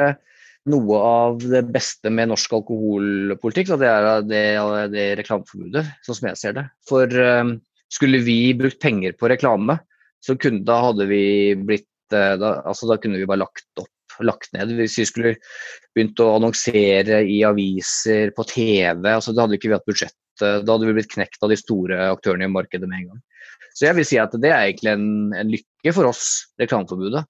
noe 0.73 0.99
av 1.03 1.43
det 1.43 1.63
beste 1.75 2.11
med 2.11 2.31
norsk 2.31 2.57
alkoholpolitikk. 2.59 3.73
det 3.81 3.89
er 3.91 4.27
det, 4.27 4.43
det 4.95 5.07
reklameforbudet, 5.23 5.85
sånn 6.07 6.19
som 6.19 6.29
jeg 6.31 6.41
ser 6.41 6.59
det. 6.59 6.67
For 6.89 7.07
um, 7.07 7.57
skulle 7.93 8.23
vi 8.27 8.55
brukt 8.59 8.81
penger 8.83 9.17
på 9.19 9.31
reklame, 9.33 9.79
så 10.23 10.37
kunne, 10.39 10.63
da 10.67 10.79
hadde 10.89 11.09
vi 11.11 11.25
blitt 11.59 11.89
uh, 12.15 12.37
da, 12.39 12.55
altså, 12.63 12.91
da 12.91 12.99
kunne 13.03 13.19
vi 13.19 13.29
bare 13.29 13.45
lagt 13.45 13.83
opp 13.83 13.91
lagt 14.21 14.53
ned. 14.53 14.75
Hvis 14.77 14.99
vi 15.01 15.07
skulle 15.09 15.31
begynt 15.97 16.21
å 16.21 16.35
annonsere 16.37 17.23
i 17.25 17.39
aviser, 17.49 18.33
på 18.37 18.45
TV, 18.49 19.07
altså, 19.09 19.33
da 19.33 19.45
hadde 19.45 19.57
vi 19.57 19.61
ikke 19.63 19.73
hatt 19.73 19.89
budsjett. 19.89 20.19
Da 20.41 20.59
hadde 20.61 20.89
vi 20.89 20.97
blitt 20.97 21.13
knekt 21.13 21.43
av 21.45 21.53
de 21.53 21.59
store 21.61 22.11
aktørene 22.11 22.49
i 22.49 22.53
markedet 22.53 22.89
med 22.89 23.01
en 23.01 23.13
gang. 23.13 23.23
Så 23.73 23.87
jeg 23.87 23.97
vil 23.97 24.07
si 24.09 24.19
at 24.21 24.35
det 24.41 24.51
er 24.53 24.67
egentlig 24.67 24.93
en, 24.93 25.07
en 25.37 25.53
lykke 25.53 25.95
for 25.97 26.11
oss, 26.11 26.27
reklameforbudet. 26.61 27.25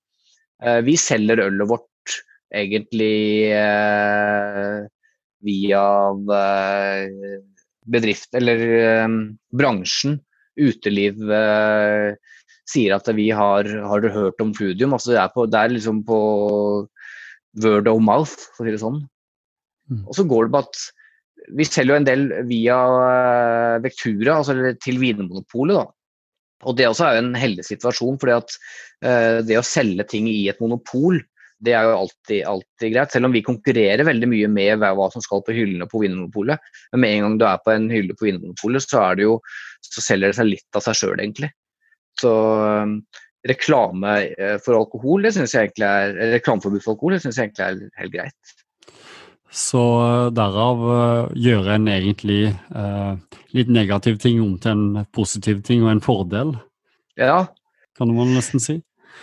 Eh, 0.62 0.80
vi 0.86 0.96
selger 1.00 1.42
ølet 1.42 1.68
vårt 1.70 2.18
egentlig 2.54 3.50
eh, 3.50 4.82
via 5.42 5.86
eh, 6.38 7.38
bedrift, 7.90 8.30
eller 8.38 8.62
bransjen. 9.50 10.20
Uteliv 10.52 11.16
sier 12.68 12.92
at 12.92 13.06
vi 13.16 13.30
har 13.32 13.64
Har 13.88 14.02
dere 14.04 14.12
hørt 14.12 14.42
om 14.44 14.50
Fludium? 14.52 14.92
Altså 14.92 15.14
det, 15.14 15.20
er 15.22 15.30
på, 15.32 15.46
det 15.48 15.56
er 15.58 15.72
liksom 15.72 16.02
på 16.04 16.18
word 17.64 17.88
of 17.88 18.02
mouth, 18.04 18.34
for 18.52 18.60
å 18.60 18.68
si 18.68 18.74
det 18.74 18.82
sånn. 18.82 19.00
Mm. 19.88 20.02
Og 20.04 20.18
så 20.18 20.26
går 20.28 20.46
det 20.46 20.52
på 20.52 20.60
at 20.60 20.82
vi 21.56 21.64
selger 21.66 21.94
jo 21.94 22.00
en 22.02 22.06
del 22.06 22.26
via 22.46 22.76
Vektura, 23.82 24.36
altså 24.36 24.76
til 24.84 25.00
Vinmonopolet. 25.00 25.80
da. 25.80 25.88
Og 26.68 26.76
Det 26.78 26.88
også 26.88 27.08
er 27.08 27.16
jo 27.16 27.24
en 27.24 27.36
heldig 27.38 27.66
situasjon, 27.66 28.18
fordi 28.22 28.34
at 28.36 28.56
uh, 29.04 29.38
det 29.46 29.58
å 29.58 29.66
selge 29.66 30.06
ting 30.10 30.28
i 30.30 30.46
et 30.52 30.60
monopol, 30.62 31.20
det 31.62 31.74
er 31.78 31.86
jo 31.86 31.98
alltid, 32.00 32.40
alltid, 32.50 32.88
greit. 32.90 33.12
Selv 33.14 33.28
om 33.28 33.34
vi 33.34 33.44
konkurrerer 33.46 34.06
veldig 34.06 34.28
mye 34.30 34.48
med 34.50 34.82
hva 34.82 35.08
som 35.12 35.22
skal 35.22 35.44
på 35.46 35.54
hyllene 35.54 35.86
på 35.90 36.00
Vinmonopolet. 36.02 36.62
Men 36.92 37.04
med 37.04 37.16
en 37.16 37.26
gang 37.26 37.36
du 37.38 37.44
er 37.46 37.60
på 37.62 37.74
en 37.74 37.86
hylle 37.92 38.16
på 38.18 38.26
Vinmonopolet, 38.26 38.82
så, 38.82 39.04
så 39.86 40.02
selger 40.02 40.32
det 40.32 40.38
seg 40.40 40.50
litt 40.50 40.78
av 40.78 40.82
seg 40.88 40.98
sjøl, 40.98 41.22
egentlig. 41.22 41.52
Så 42.18 42.32
um, 42.32 42.96
reklame 43.48 44.16
eh, 44.38 44.56
for 44.62 44.78
alkohol, 44.78 45.22
det 45.24 45.34
synes 45.36 45.54
jeg 45.54 45.70
egentlig 45.70 45.88
er, 45.88 46.18
reklameforbud 46.36 46.82
for 46.82 46.94
alkohol, 46.94 47.16
det 47.16 47.22
syns 47.24 47.38
jeg 47.38 47.50
egentlig 47.50 47.68
er 47.68 48.02
helt 48.02 48.14
greit. 48.14 48.56
Så 49.52 49.80
eh, 50.00 50.28
derav 50.32 50.84
uh, 50.88 51.32
gjøre 51.36 51.76
en 51.76 51.90
egentlig 51.92 52.54
uh, 52.72 53.18
litt 53.52 53.68
negativ 53.72 54.16
ting 54.22 54.40
om 54.40 54.54
til 54.60 54.72
en 54.72 55.02
positiv 55.12 55.60
ting 55.66 55.84
og 55.84 55.92
en 55.92 56.04
fordel. 56.04 56.54
Ja. 57.20 57.44
Kan 57.98 58.14
man 58.16 58.32
nesten 58.32 58.62
si. 58.64 58.78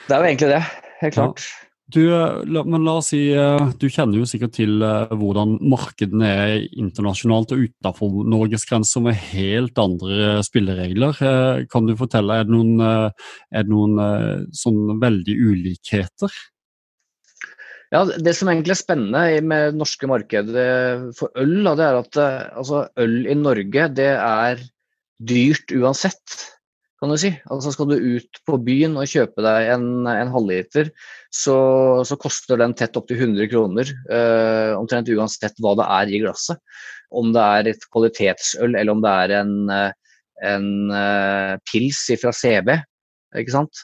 Det 0.06 0.14
er 0.14 0.22
jo 0.22 0.30
egentlig 0.30 0.52
det. 0.54 0.62
Helt 1.02 1.18
klart. 1.18 1.42
Ja. 1.42 1.66
Du, 1.90 2.04
la, 2.06 2.62
men 2.70 2.84
la 2.86 3.00
oss 3.00 3.08
si, 3.10 3.18
du 3.34 3.86
kjenner 3.90 4.20
jo 4.20 4.28
sikkert 4.30 4.52
til 4.60 4.76
hvordan 4.78 5.56
markedene 5.72 6.28
er 6.30 6.68
internasjonalt 6.78 7.56
og 7.56 7.64
utenfor 7.66 8.28
Norges 8.30 8.68
grenser 8.70 9.02
med 9.02 9.18
helt 9.32 9.82
andre 9.82 10.36
spilleregler. 10.46 11.18
kan 11.74 11.90
du 11.90 11.96
fortelle, 11.98 12.38
er 12.38 12.46
det 12.46 12.54
noen, 12.54 12.78
er 12.86 13.66
det 13.66 13.74
noen 13.74 14.46
sånn 14.54 15.00
veldig 15.02 15.34
ulikheter? 15.50 16.38
Ja, 17.90 18.04
Det 18.06 18.36
som 18.38 18.52
egentlig 18.52 18.76
er 18.76 18.84
spennende 18.84 19.42
med 19.42 19.78
norske 19.78 20.08
markedet 20.10 21.16
for 21.18 21.34
øl, 21.42 21.64
da, 21.66 21.74
det 21.74 21.88
er 21.88 21.98
at 21.98 22.20
eh, 22.22 22.52
altså, 22.62 22.84
øl 23.02 23.18
i 23.26 23.38
Norge 23.38 23.88
det 23.98 24.12
er 24.14 24.62
dyrt 25.20 25.74
uansett, 25.74 26.36
kan 27.02 27.10
du 27.10 27.18
si. 27.18 27.32
Altså 27.50 27.74
Skal 27.74 27.90
du 27.90 27.96
ut 27.98 28.42
på 28.46 28.60
byen 28.62 28.94
og 29.00 29.10
kjøpe 29.10 29.42
deg 29.42 29.72
en, 29.74 30.06
en 30.06 30.34
halvliter, 30.36 30.92
så, 31.34 31.58
så, 32.06 32.20
koster 32.22 32.62
den 32.62 32.76
tett 32.78 32.98
opptil 33.00 33.24
100 33.24 33.50
kroner. 33.50 33.90
Eh, 34.12 34.78
omtrent 34.78 35.10
uansett 35.10 35.58
hva 35.64 35.74
det 35.80 35.90
er 35.98 36.14
i 36.14 36.22
glasset. 36.22 36.62
Om 37.10 37.34
det 37.34 37.42
er 37.58 37.72
et 37.72 37.90
kvalitetsøl 37.90 38.76
eller 38.76 38.94
om 38.94 39.02
det 39.02 39.16
er 39.24 39.38
en, 39.40 39.54
en, 39.74 39.94
en 40.46 40.68
uh, 40.94 41.56
pils 41.66 42.04
fra 42.22 42.30
CB. 42.38 42.76
ikke 43.42 43.56
sant? 43.56 43.82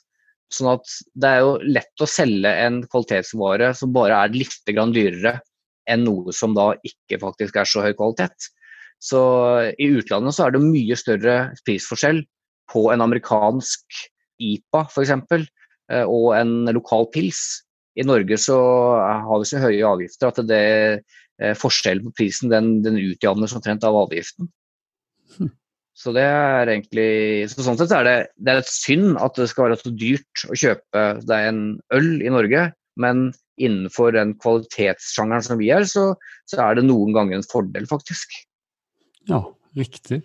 Sånn 0.53 0.69
at 0.75 0.91
det 1.17 1.29
er 1.29 1.41
jo 1.41 1.55
lett 1.65 2.03
å 2.03 2.09
selge 2.09 2.51
en 2.65 2.83
kvalitetsvare 2.85 3.71
som 3.77 3.93
bare 3.95 4.19
er 4.25 4.35
litt 4.35 4.59
dyrere 4.67 5.39
enn 5.89 6.05
noe 6.05 6.33
som 6.33 6.53
da 6.57 6.71
ikke 6.85 7.19
faktisk 7.21 7.57
er 7.61 7.69
så 7.69 7.83
høy 7.85 7.93
kvalitet. 7.97 8.49
Så 9.01 9.21
i 9.81 9.89
utlandet 9.97 10.37
så 10.37 10.47
er 10.47 10.55
det 10.55 10.63
mye 10.63 10.97
større 10.97 11.35
prisforskjell 11.65 12.23
på 12.71 12.87
en 12.93 13.03
amerikansk 13.05 13.99
IPA 14.41 14.85
f.eks. 14.89 15.13
Eh, 15.91 16.05
og 16.05 16.31
en 16.37 16.65
lokal 16.73 17.09
pils. 17.13 17.43
I 17.95 18.05
Norge 18.07 18.37
så 18.41 18.57
har 18.99 19.41
vi 19.41 19.49
så 19.49 19.61
høye 19.61 19.85
avgifter 19.87 20.31
at 20.31 20.41
det, 20.49 20.63
eh, 21.39 21.53
forskjellen 21.55 22.09
på 22.09 22.15
prisen 22.21 22.51
den, 22.51 22.79
den 22.85 22.97
utjevnes 22.99 23.55
omtrent 23.55 23.85
av 23.87 23.97
avgiften. 24.05 24.49
Så 25.95 26.11
det 26.15 26.25
er 26.27 26.67
egentlig 26.67 27.47
så 27.51 27.63
Sånn 27.63 27.79
sett 27.79 27.93
er 27.95 28.07
det, 28.07 28.15
det 28.35 28.51
er 28.51 28.61
et 28.61 28.71
synd 28.71 29.15
at 29.23 29.37
det 29.39 29.47
skal 29.51 29.69
være 29.69 29.79
så 29.79 29.93
dyrt 29.95 30.45
å 30.49 30.57
kjøpe 30.59 31.03
deg 31.23 31.49
en 31.51 31.61
øl 31.95 32.09
i 32.19 32.33
Norge, 32.33 32.65
men 32.99 33.29
innenfor 33.61 34.11
den 34.15 34.33
kvalitetssjangeren 34.43 35.45
som 35.45 35.59
vi 35.61 35.71
er, 35.71 35.87
så, 35.87 36.09
så 36.51 36.59
er 36.65 36.77
det 36.77 36.87
noen 36.89 37.15
ganger 37.15 37.39
en 37.39 37.47
fordel, 37.47 37.87
faktisk. 37.87 38.35
Ja, 39.31 39.39
riktig. 39.79 40.21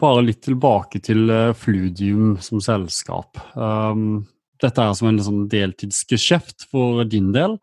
Bare 0.00 0.24
litt 0.24 0.40
tilbake 0.46 1.02
til 1.04 1.28
uh, 1.28 1.52
Fludium 1.58 2.36
som 2.44 2.62
selskap. 2.64 3.36
Um, 3.58 4.22
dette 4.62 4.82
er 4.82 4.94
som 4.96 5.08
en 5.10 5.20
sånn 5.22 5.44
deltidsgeskjeft 5.50 6.66
for 6.72 7.04
din 7.08 7.30
del. 7.34 7.56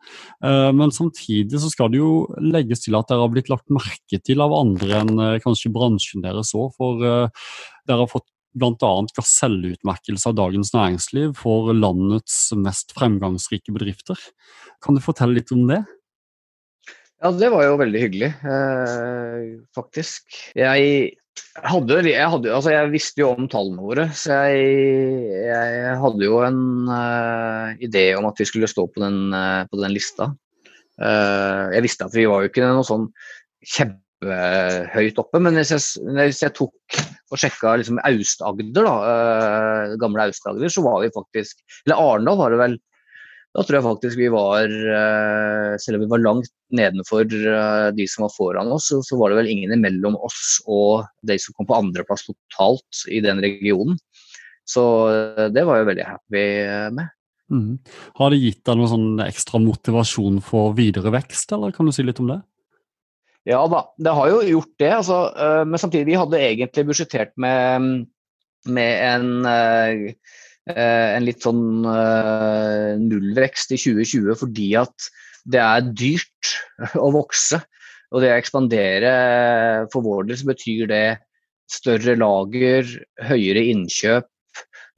Eh, 0.45 0.69
men 0.75 0.93
samtidig 0.95 1.59
så 1.61 1.71
skal 1.71 1.91
det 1.91 1.99
jo 1.99 2.25
legges 2.41 2.85
til 2.85 2.97
at 2.97 3.09
dere 3.09 3.25
har 3.25 3.33
blitt 3.33 3.51
lagt 3.51 3.67
merke 3.73 4.21
til 4.21 4.43
av 4.43 4.55
andre 4.55 5.01
enn 5.01 5.19
eh, 5.19 5.41
kanskje 5.43 5.73
bransjen 5.75 6.23
deres 6.25 6.53
òg. 6.57 6.71
For 6.77 7.03
eh, 7.03 7.43
dere 7.89 8.05
har 8.05 8.11
fått 8.11 8.27
bl.a. 8.55 8.93
gaselleutmerkelse 9.17 10.31
av 10.31 10.37
Dagens 10.37 10.71
Næringsliv 10.71 11.35
for 11.41 11.73
landets 11.75 12.37
mest 12.55 12.95
fremgangsrike 12.95 13.75
bedrifter. 13.75 14.19
Kan 14.83 14.95
du 14.95 15.03
fortelle 15.03 15.35
litt 15.35 15.51
om 15.51 15.65
det? 15.67 15.81
Ja, 17.23 17.33
det 17.35 17.49
var 17.51 17.63
jo 17.65 17.77
veldig 17.79 17.99
hyggelig, 17.99 18.29
faktisk. 19.75 20.35
Jeg 21.35 21.71
hadde, 21.71 21.97
jeg, 22.03 22.27
hadde, 22.31 22.51
altså 22.51 22.71
jeg 22.73 22.91
visste 22.91 23.21
jo 23.21 23.29
om 23.31 23.47
tallene 23.51 23.83
våre, 23.83 24.05
så 24.15 24.41
jeg, 24.51 24.71
jeg 25.47 25.93
hadde 26.01 26.27
jo 26.27 26.39
en 26.43 26.61
uh, 26.89 27.71
idé 27.83 28.09
om 28.19 28.27
at 28.27 28.39
vi 28.39 28.47
skulle 28.47 28.69
stå 28.71 28.83
på 28.91 29.03
den, 29.03 29.29
uh, 29.31 29.63
på 29.71 29.79
den 29.79 29.93
lista. 29.95 30.29
Uh, 30.99 31.71
jeg 31.75 31.85
visste 31.87 32.07
at 32.07 32.15
vi 32.15 32.27
var 32.27 32.43
jo 32.43 32.51
ikke 32.51 32.63
noe 32.63 32.83
sånn 32.87 33.07
kjempehøyt 33.71 35.21
oppe. 35.23 35.41
Men 35.43 35.59
hvis 35.59 35.71
jeg, 35.75 36.03
hvis 36.19 36.43
tok 36.55 36.99
og 37.31 37.39
sjekka 37.39 37.77
liksom 37.79 38.03
Aust-Agder, 38.03 38.87
da, 38.87 39.95
gamle 39.99 40.27
Aust-Agder, 40.27 40.71
så 40.71 40.83
var 40.85 41.01
vi 41.03 41.13
faktisk 41.15 41.63
Eller 41.87 41.99
Arendal 41.99 42.39
var 42.39 42.53
det 42.53 42.61
vel. 42.61 42.77
Da 43.55 43.63
tror 43.63 43.77
jeg 43.77 43.85
faktisk 43.85 44.19
vi 44.19 44.29
var 44.33 44.67
uh, 44.67 45.75
Selv 45.79 45.97
om 45.97 46.03
vi 46.03 46.11
var 46.11 46.23
langt 46.23 46.51
nedenfor 46.75 47.23
uh, 47.23 47.89
de 47.95 48.07
som 48.09 48.25
var 48.25 48.33
foran 48.35 48.71
oss, 48.75 48.89
så, 48.91 49.19
var 49.19 49.31
det 49.31 49.39
vel 49.39 49.51
ingen 49.53 49.75
imellom 49.77 50.17
oss 50.19 50.57
og 50.67 51.05
de 51.27 51.37
som 51.39 51.55
kom 51.55 51.69
på 51.69 51.77
andreplass 51.77 52.25
totalt 52.27 53.05
i 53.07 53.21
den 53.23 53.39
regionen. 53.43 53.99
Så 54.65 54.81
det 55.53 55.61
var 55.61 55.77
jeg 55.77 55.87
veldig 55.91 56.05
happy 56.07 56.43
med. 56.97 57.11
Mm. 57.53 57.75
Har 58.17 58.33
det 58.33 58.39
gitt 58.41 58.63
deg 58.65 58.79
noe 58.79 58.89
sånn 58.89 59.21
ekstra 59.21 59.61
motivasjon 59.61 60.39
for 60.41 60.73
videre 60.73 61.13
vekst, 61.13 61.53
eller 61.53 61.75
kan 61.75 61.85
du 61.85 61.93
si 61.93 62.01
litt 62.01 62.17
om 62.23 62.31
det? 62.33 62.39
Ja 63.45 63.59
da, 63.69 63.83
det 64.01 64.15
har 64.17 64.31
jo 64.31 64.39
gjort 64.55 64.73
det. 64.81 64.89
Altså, 64.97 65.19
men 65.69 65.77
samtidig, 65.77 66.07
vi 66.09 66.17
hadde 66.17 66.41
egentlig 66.41 66.87
budsjettert 66.89 67.35
med, 67.37 68.07
med 68.65 69.05
en, 69.05 69.29
en 70.65 71.25
litt 71.25 71.45
sånn 71.45 71.85
nullvekst 73.01 73.75
i 73.75 73.77
2020 73.77 74.39
fordi 74.39 74.69
at 74.81 75.09
det 75.45 75.61
er 75.61 75.89
dyrt 75.93 76.53
å 77.05 77.11
vokse. 77.13 77.61
Og 78.13 78.23
det 78.23 78.31
å 78.31 78.39
ekspandere 78.39 79.11
for 79.93 80.05
vår 80.05 80.29
del 80.29 80.39
så 80.39 80.49
betyr 80.49 80.89
det 80.89 81.05
større 81.71 82.15
lager, 82.17 82.87
høyere 83.25 83.65
innkjøp, 83.71 84.27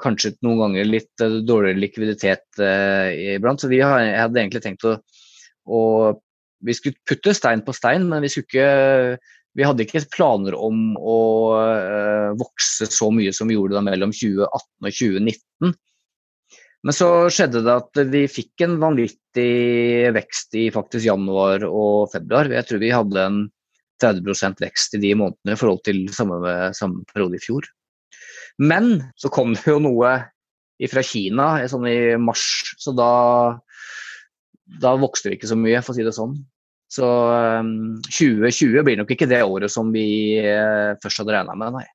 kanskje 0.03 0.35
noen 0.45 0.59
ganger 0.65 0.89
litt 0.89 1.23
dårligere 1.23 1.79
likviditet 1.81 2.61
iblant. 2.61 3.63
Så 3.63 3.71
vi 3.71 3.81
hadde 3.81 4.41
egentlig 4.41 4.63
tenkt 4.65 4.85
å, 4.85 4.97
å, 5.65 5.81
Vi 6.57 6.73
skulle 6.73 6.97
putte 7.05 7.35
stein 7.37 7.61
på 7.61 7.73
stein, 7.73 8.07
men 8.09 8.23
vi 8.25 8.29
skulle 8.33 8.47
ikke 8.49 9.19
vi 9.57 9.65
hadde 9.65 9.85
ikke 9.87 10.05
planer 10.13 10.53
om 10.53 10.93
å 10.97 11.19
uh, 11.57 12.29
vokse 12.37 12.85
så 12.93 13.09
mye 13.13 13.33
som 13.33 13.49
vi 13.49 13.57
gjorde 13.57 13.77
da 13.79 13.83
mellom 13.85 14.13
2018 14.13 14.45
og 14.45 14.97
2019. 14.99 15.75
Men 16.85 16.95
så 16.95 17.09
skjedde 17.33 17.63
det 17.65 17.73
at 17.73 18.01
vi 18.13 18.21
fikk 18.29 18.63
en 18.63 18.77
vanvittig 18.79 20.11
vekst 20.15 20.53
i 20.61 20.67
faktisk 20.71 21.07
januar 21.09 21.65
og 21.67 22.11
februar. 22.13 22.51
Jeg 22.53 22.69
tror 22.69 22.83
vi 22.83 22.93
hadde 22.93 23.23
en 23.23 23.39
30% 24.03 24.61
vekst 24.61 24.93
i 24.93 25.01
de 25.01 25.15
månedene 25.17 25.55
i 25.55 25.59
forhold 25.59 25.81
til 25.87 26.05
samme, 26.13 26.37
samme 26.77 27.01
periode 27.09 27.39
i 27.39 27.43
fjor. 27.43 27.65
Men 28.61 28.99
så 29.17 29.31
kom 29.33 29.55
det 29.57 29.65
jo 29.65 29.81
noe 29.81 30.13
fra 30.91 31.01
Kina 31.05 31.47
sånn 31.69 31.89
i 31.89 31.97
mars, 32.21 32.75
så 32.77 32.93
da, 32.93 33.11
da 34.81 34.93
vokste 35.01 35.31
vi 35.31 35.39
ikke 35.39 35.49
så 35.49 35.57
mye, 35.57 35.81
for 35.81 35.95
å 35.95 35.97
si 35.97 36.05
det 36.05 36.13
sånn. 36.13 36.37
Så 36.91 37.07
um, 37.59 37.97
2020 38.07 38.83
blir 38.87 38.99
nok 39.01 39.11
ikke 39.11 39.27
det 39.29 39.41
året 39.43 39.71
som 39.73 39.89
vi 39.91 40.07
uh, 40.39 40.95
først 41.03 41.23
hadde 41.23 41.35
regna 41.35 41.55
med, 41.59 41.79
nei. 41.79 41.87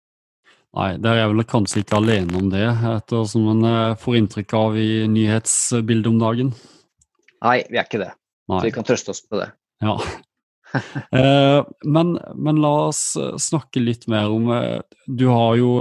Nei, 0.72 0.90
der 1.04 1.14
er 1.14 1.22
jeg 1.22 1.30
vel 1.34 1.46
kanskje 1.49 1.82
ikke 1.82 1.99
alene 2.00 2.37
om 2.38 2.50
det, 2.52 2.64
etter 2.94 3.25
som 3.28 3.49
en 3.52 3.64
uh, 3.64 3.96
får 4.00 4.18
inntrykk 4.20 4.56
av 4.56 4.76
i 4.80 4.90
nyhetsbildet 5.12 6.12
om 6.12 6.20
dagen? 6.20 6.52
Nei, 7.42 7.58
vi 7.68 7.80
er 7.80 7.88
ikke 7.88 8.04
det. 8.04 8.12
Nei. 8.52 8.61
Så 8.61 8.68
vi 8.68 8.76
kan 8.76 8.88
trøste 8.88 9.12
oss 9.12 9.25
på 9.25 9.40
det. 9.40 9.50
Ja, 9.84 9.96
Eh, 9.99 10.31
men, 11.95 12.12
men, 12.35 12.61
la 12.62 12.73
oss 12.88 13.02
eh, 13.21 13.35
snakke 13.41 13.83
litt 13.83 14.07
mer 14.11 14.33
om 14.33 14.49
eh, 14.55 14.81
Du 15.07 15.26
har 15.29 15.57
jo 15.59 15.75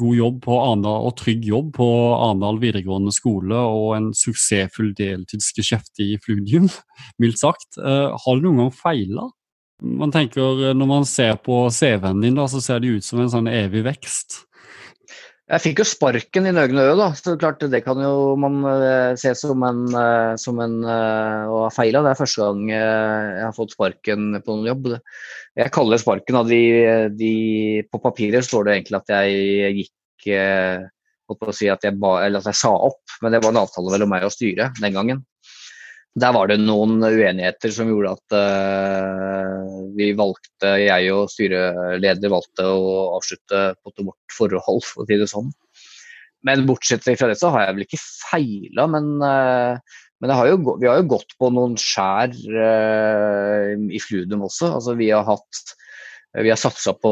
god 0.00 0.18
jobb 0.18 0.40
på 0.44 0.58
Arendal, 0.60 1.08
og 1.08 1.16
trygg 1.20 1.46
jobb 1.48 1.72
på 1.78 1.88
Arendal 2.16 2.60
videregående 2.62 3.14
skole 3.14 3.56
og 3.56 3.94
en 3.96 4.10
suksessfull 4.16 4.92
deltidsgeskjeft 4.98 6.04
i 6.04 6.14
Fludium, 6.24 6.68
mildt 7.22 7.40
sagt. 7.40 7.78
Har 7.78 8.38
du 8.38 8.48
noen 8.48 8.64
gang 8.64 8.74
feila? 8.74 9.28
Man 9.78 10.10
tenker, 10.10 10.72
Når 10.74 10.90
man 10.90 11.06
ser 11.06 11.36
på 11.38 11.68
CV-en 11.70 12.24
din, 12.24 12.34
da, 12.34 12.48
så 12.50 12.60
ser 12.60 12.82
det 12.82 12.98
ut 12.98 13.06
som 13.06 13.22
en 13.22 13.30
sånn 13.30 13.50
evig 13.50 13.84
vekst. 13.86 14.42
Jeg 15.48 15.64
fikk 15.64 15.78
jo 15.80 15.84
sparken 15.88 16.44
i 16.44 16.52
Nøgne 16.52 16.82
Ø, 16.90 16.96
da. 16.98 17.06
Så 17.16 17.32
klart 17.40 17.62
det 17.72 17.80
kan 17.86 18.00
jo 18.02 18.34
man 18.36 18.58
uh, 18.66 19.16
se 19.16 19.32
som 19.38 19.62
en, 19.64 19.86
uh, 19.96 20.34
som 20.36 20.60
en 20.60 20.74
uh, 20.84 21.48
å 21.48 21.62
ha 21.64 21.70
feila. 21.72 22.02
Det 22.04 22.12
er 22.12 22.20
første 22.20 22.42
gang 22.42 22.66
jeg 22.68 23.46
har 23.46 23.54
fått 23.56 23.72
sparken 23.72 24.42
på 24.44 24.58
noen 24.58 24.68
jobb. 24.68 24.90
Jeg 25.56 25.72
kaller 25.72 26.02
sparken 26.02 26.40
av 26.42 26.52
de, 26.52 26.60
de, 27.16 27.32
På 27.88 28.00
papiret 28.04 28.44
står 28.44 28.68
det 28.68 28.76
egentlig 28.76 29.00
at 29.00 29.14
jeg 29.16 29.72
gikk 29.80 29.94
holdt 31.28 31.40
på 31.40 31.48
å 31.48 31.56
si 31.56 31.68
at 31.72 31.84
jeg, 31.84 31.96
ba, 32.00 32.18
eller 32.26 32.42
at 32.42 32.52
jeg 32.52 32.60
sa 32.60 32.74
opp, 32.88 33.00
men 33.22 33.32
det 33.32 33.40
var 33.44 33.54
en 33.54 33.62
avtale 33.62 33.92
mellom 33.94 34.12
meg 34.12 34.28
og 34.28 34.32
styret 34.34 34.76
den 34.82 34.96
gangen. 34.96 35.24
Der 36.16 36.32
var 36.34 36.48
det 36.48 36.58
noen 36.62 36.98
uenigheter 37.04 37.72
som 37.74 37.90
gjorde 37.90 38.14
at 38.16 38.34
uh, 38.34 39.92
vi 39.96 40.10
valgte, 40.16 40.72
jeg 40.80 41.12
og 41.12 41.28
styreleder 41.32 42.32
valgte 42.32 42.64
å 42.64 43.18
avslutte 43.18 43.62
vårt 43.84 44.34
forhold, 44.34 44.86
for 44.86 45.04
å 45.04 45.08
si 45.08 45.18
det 45.20 45.28
sånn. 45.30 45.52
Men 46.46 46.66
bortsett 46.68 47.04
fra 47.04 47.28
det 47.28 47.38
så 47.40 47.52
har 47.52 47.66
jeg 47.66 47.76
vel 47.76 47.86
ikke 47.86 48.00
feila, 48.00 48.88
men, 48.90 49.10
uh, 49.20 50.00
men 50.22 50.34
har 50.34 50.50
jo, 50.50 50.78
vi 50.80 50.88
har 50.88 51.02
jo 51.02 51.10
gått 51.12 51.36
på 51.38 51.52
noen 51.54 51.76
skjær 51.78 52.32
uh, 52.32 53.76
i 53.76 54.02
Fludum 54.02 54.46
også. 54.48 54.72
Altså 54.80 54.96
vi 54.98 55.12
har 55.12 55.26
hatt 55.28 55.76
vi 56.38 56.50
har 56.52 56.58
satsa 56.60 56.92
på 56.92 57.10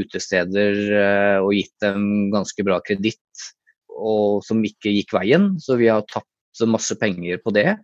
utesteder 0.00 0.78
og 1.44 1.50
gitt 1.52 1.74
dem 1.84 2.30
ganske 2.32 2.64
bra 2.64 2.78
kreditt, 2.82 3.42
som 4.48 4.62
ikke 4.64 4.94
gikk 4.94 5.12
veien. 5.14 5.50
Så 5.62 5.76
vi 5.78 5.90
har 5.92 6.00
tapt 6.08 6.26
masse 6.64 6.96
penger 6.96 7.40
på 7.44 7.52
det. 7.56 7.74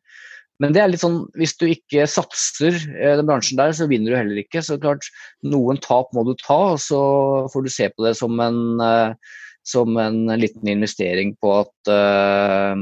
Men 0.63 0.73
det 0.73 0.83
er 0.83 0.93
litt 0.93 1.03
sånn, 1.03 1.25
hvis 1.37 1.57
du 1.59 1.67
ikke 1.69 2.07
satser 2.09 2.77
i 2.77 3.13
den 3.19 3.29
bransjen 3.29 3.59
der, 3.59 3.75
så 3.77 3.89
vinner 3.91 4.13
du 4.13 4.19
heller 4.19 4.41
ikke. 4.41 4.63
Så 4.65 4.79
klart, 4.81 5.09
noen 5.45 5.81
tap 5.83 6.13
må 6.17 6.25
du 6.29 6.33
ta, 6.41 6.77
og 6.77 6.81
så 6.81 7.03
får 7.53 7.67
du 7.67 7.71
se 7.73 7.89
på 7.93 8.07
det 8.07 8.15
som 8.21 8.41
en, 8.45 8.61
eh, 8.85 9.37
som 9.67 9.99
en 10.01 10.25
liten 10.39 10.71
investering 10.71 11.35
på 11.43 11.53
at, 11.61 11.75
uh, 11.91 12.75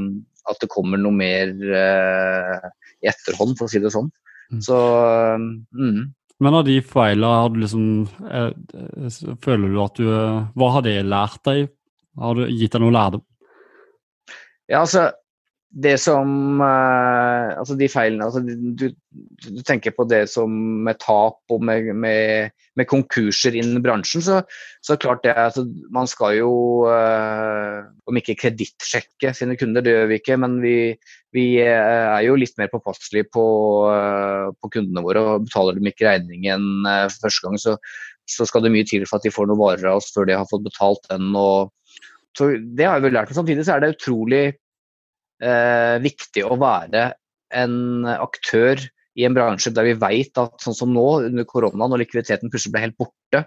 at 0.49 0.63
det 0.63 0.69
kommer 0.73 0.97
noe 0.97 1.13
mer 1.13 1.51
i 1.61 3.09
etterhånd, 3.09 3.53
for 3.57 3.67
å 3.67 3.71
si 3.71 3.81
det 3.81 3.93
sånn. 3.93 4.09
Mm. 4.51 4.63
Så 4.65 4.77
mm. 5.77 6.01
Men 6.41 6.57
av 6.57 6.65
de 6.65 6.79
feilene 6.81 7.37
har 7.37 7.51
du 7.53 7.59
liksom 7.61 7.83
eh, 8.25 8.49
Føler 9.45 9.71
du 9.71 9.77
at 9.83 9.99
du 9.99 10.07
Hva 10.57 10.71
har 10.75 10.85
det 10.85 10.97
lært 11.07 11.43
deg? 11.47 11.69
Har 12.19 12.35
du 12.35 12.47
gitt 12.49 12.73
deg 12.73 12.83
noe 12.83 12.95
lærdom? 12.95 13.23
Ja, 14.67 14.81
altså 14.81 15.09
det 15.71 15.93
som 16.03 16.59
uh, 16.59 17.55
Altså 17.55 17.77
de 17.79 17.87
feilene 17.91 18.25
altså 18.27 18.41
du, 18.43 18.89
du, 18.91 19.61
tenker 19.67 19.93
på 19.95 20.03
det 20.09 20.25
som 20.31 20.51
med 20.85 20.99
tap 20.99 21.39
og 21.51 21.63
med, 21.63 21.87
med, 21.95 22.51
med 22.75 22.89
konkurser 22.89 23.55
innen 23.55 23.79
bransjen, 23.83 24.23
så, 24.23 24.41
så 24.83 24.97
klart 24.99 25.23
det 25.23 25.35
altså, 25.37 25.63
Man 25.93 26.09
skal 26.11 26.35
jo 26.41 26.51
uh, 26.91 27.87
om 28.07 28.19
ikke 28.19 28.37
kredittsjekke 28.43 29.33
sine 29.37 29.55
kunder, 29.59 29.83
det 29.85 29.95
gjør 29.95 30.11
vi 30.11 30.19
ikke, 30.19 30.39
men 30.43 30.59
vi, 30.63 30.75
vi 31.35 31.45
uh, 31.63 32.17
er 32.17 32.25
jo 32.27 32.39
litt 32.39 32.57
mer 32.59 32.71
påpasselige 32.71 33.29
på, 33.31 33.45
på, 34.59 34.71
kundene 34.73 35.03
våre. 35.05 35.23
og 35.23 35.45
Betaler 35.47 35.77
de 35.77 35.91
ikke 35.91 36.09
regningen 36.09 36.87
første 37.15 37.45
gang, 37.45 37.59
så, 37.61 37.77
så, 38.27 38.47
skal 38.47 38.65
det 38.65 38.73
mye 38.75 38.87
til 38.87 39.05
for 39.07 39.19
at 39.19 39.27
de 39.27 39.33
får 39.33 39.47
noen 39.47 39.61
varer 39.61 39.91
av 39.91 40.01
oss 40.01 40.11
før 40.15 40.27
de 40.27 40.35
har 40.35 40.49
fått 40.51 40.67
betalt 40.67 41.07
den. 41.11 41.31
og 41.35 41.71
så 42.37 42.51
Det 42.59 42.87
har 42.87 42.99
vi 43.03 43.11
lært. 43.11 43.31
Men 43.31 43.41
samtidig 43.41 43.65
så 43.67 43.75
er 43.75 43.83
det 43.83 43.95
utrolig 43.97 44.43
eh, 45.41 45.97
viktig 46.03 46.45
å 46.47 46.57
være 46.61 47.11
en 47.51 48.07
aktør 48.13 48.79
i 49.19 49.25
en 49.27 49.35
bransje 49.35 49.73
der 49.75 49.89
vi 49.89 49.97
vet 49.99 50.39
at 50.39 50.63
sånn 50.63 50.77
som 50.77 50.93
nå, 50.95 51.07
under 51.27 51.47
korona, 51.47 51.89
når 51.89 52.05
likviditeten 52.05 52.51
plutselig 52.51 52.75
ble 52.75 52.85
helt 52.85 52.99
borte, 53.01 53.43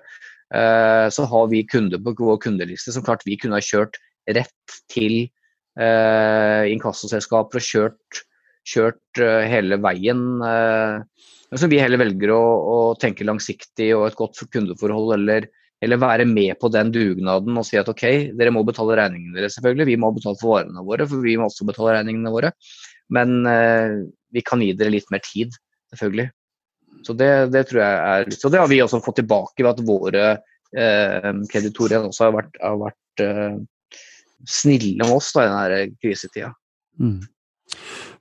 eh, 0.54 1.06
så 1.14 1.28
har 1.30 1.48
vi 1.52 1.64
kunder 1.68 2.02
på 2.02 2.16
vår 2.18 2.42
kundeliste 2.44 2.92
som 2.92 3.06
klart 3.06 3.24
vi 3.28 3.38
kunne 3.40 3.58
ha 3.60 3.64
kjørt 3.64 3.96
rett 4.28 4.78
til 4.92 5.24
eh, 5.24 6.62
inkassoselskaper 6.74 7.60
og 7.60 7.68
kjørt, 7.68 8.24
kjørt 8.68 9.22
eh, 9.24 9.44
hele 9.50 9.80
veien. 9.82 10.24
Eh, 10.44 11.30
som 11.54 11.70
vi 11.70 11.78
heller 11.78 12.00
velger 12.00 12.32
å, 12.34 12.42
å, 12.42 12.76
tenke 12.98 13.26
langsiktig 13.26 13.92
og 13.94 14.08
et 14.08 14.18
godt 14.18 14.40
kundeforhold, 14.50 15.14
eller 15.18 15.48
eller 15.84 16.00
være 16.00 16.26
med 16.28 16.56
på 16.60 16.70
den 16.72 16.90
dugnaden 16.94 17.60
og 17.60 17.66
si 17.68 17.78
at 17.80 17.88
ok, 17.90 18.04
dere 18.38 18.52
må 18.54 18.64
betale 18.66 18.96
regningene 18.98 19.36
deres, 19.36 19.58
selvfølgelig. 19.58 19.88
Vi 19.92 19.98
må 20.00 20.10
betale 20.16 20.38
for 20.40 20.56
varene 20.56 20.84
våre, 20.86 21.06
for 21.10 21.24
vi 21.24 21.36
må 21.40 21.48
også 21.50 21.66
betale 21.68 21.98
regningene 21.98 22.32
våre. 22.32 22.54
Men 23.14 23.44
eh, 23.50 24.00
vi 24.34 24.42
kan 24.46 24.64
gi 24.64 24.72
dere 24.78 24.94
litt 24.94 25.12
mer 25.12 25.22
tid, 25.24 25.54
selvfølgelig. 25.92 26.30
Så 27.04 27.16
det, 27.18 27.30
det 27.52 27.66
tror 27.68 27.82
jeg 27.82 28.00
er 28.14 28.36
Så 28.38 28.48
det 28.52 28.60
har 28.62 28.68
vi 28.70 28.80
også 28.80 29.02
fått 29.04 29.18
tilbake 29.20 29.64
ved 29.64 29.70
at 29.74 29.84
våre 29.84 30.24
eh, 30.32 31.30
kreditorer 31.50 32.06
også 32.06 32.28
har 32.28 32.36
vært, 32.38 32.58
har 32.62 32.80
vært 32.80 33.24
eh, 33.24 33.58
snille 34.48 34.96
med 35.02 35.16
oss 35.18 35.32
da, 35.36 35.44
i 35.44 35.52
denne 35.52 36.00
krisetida. 36.02 36.52
Mm. 37.00 37.20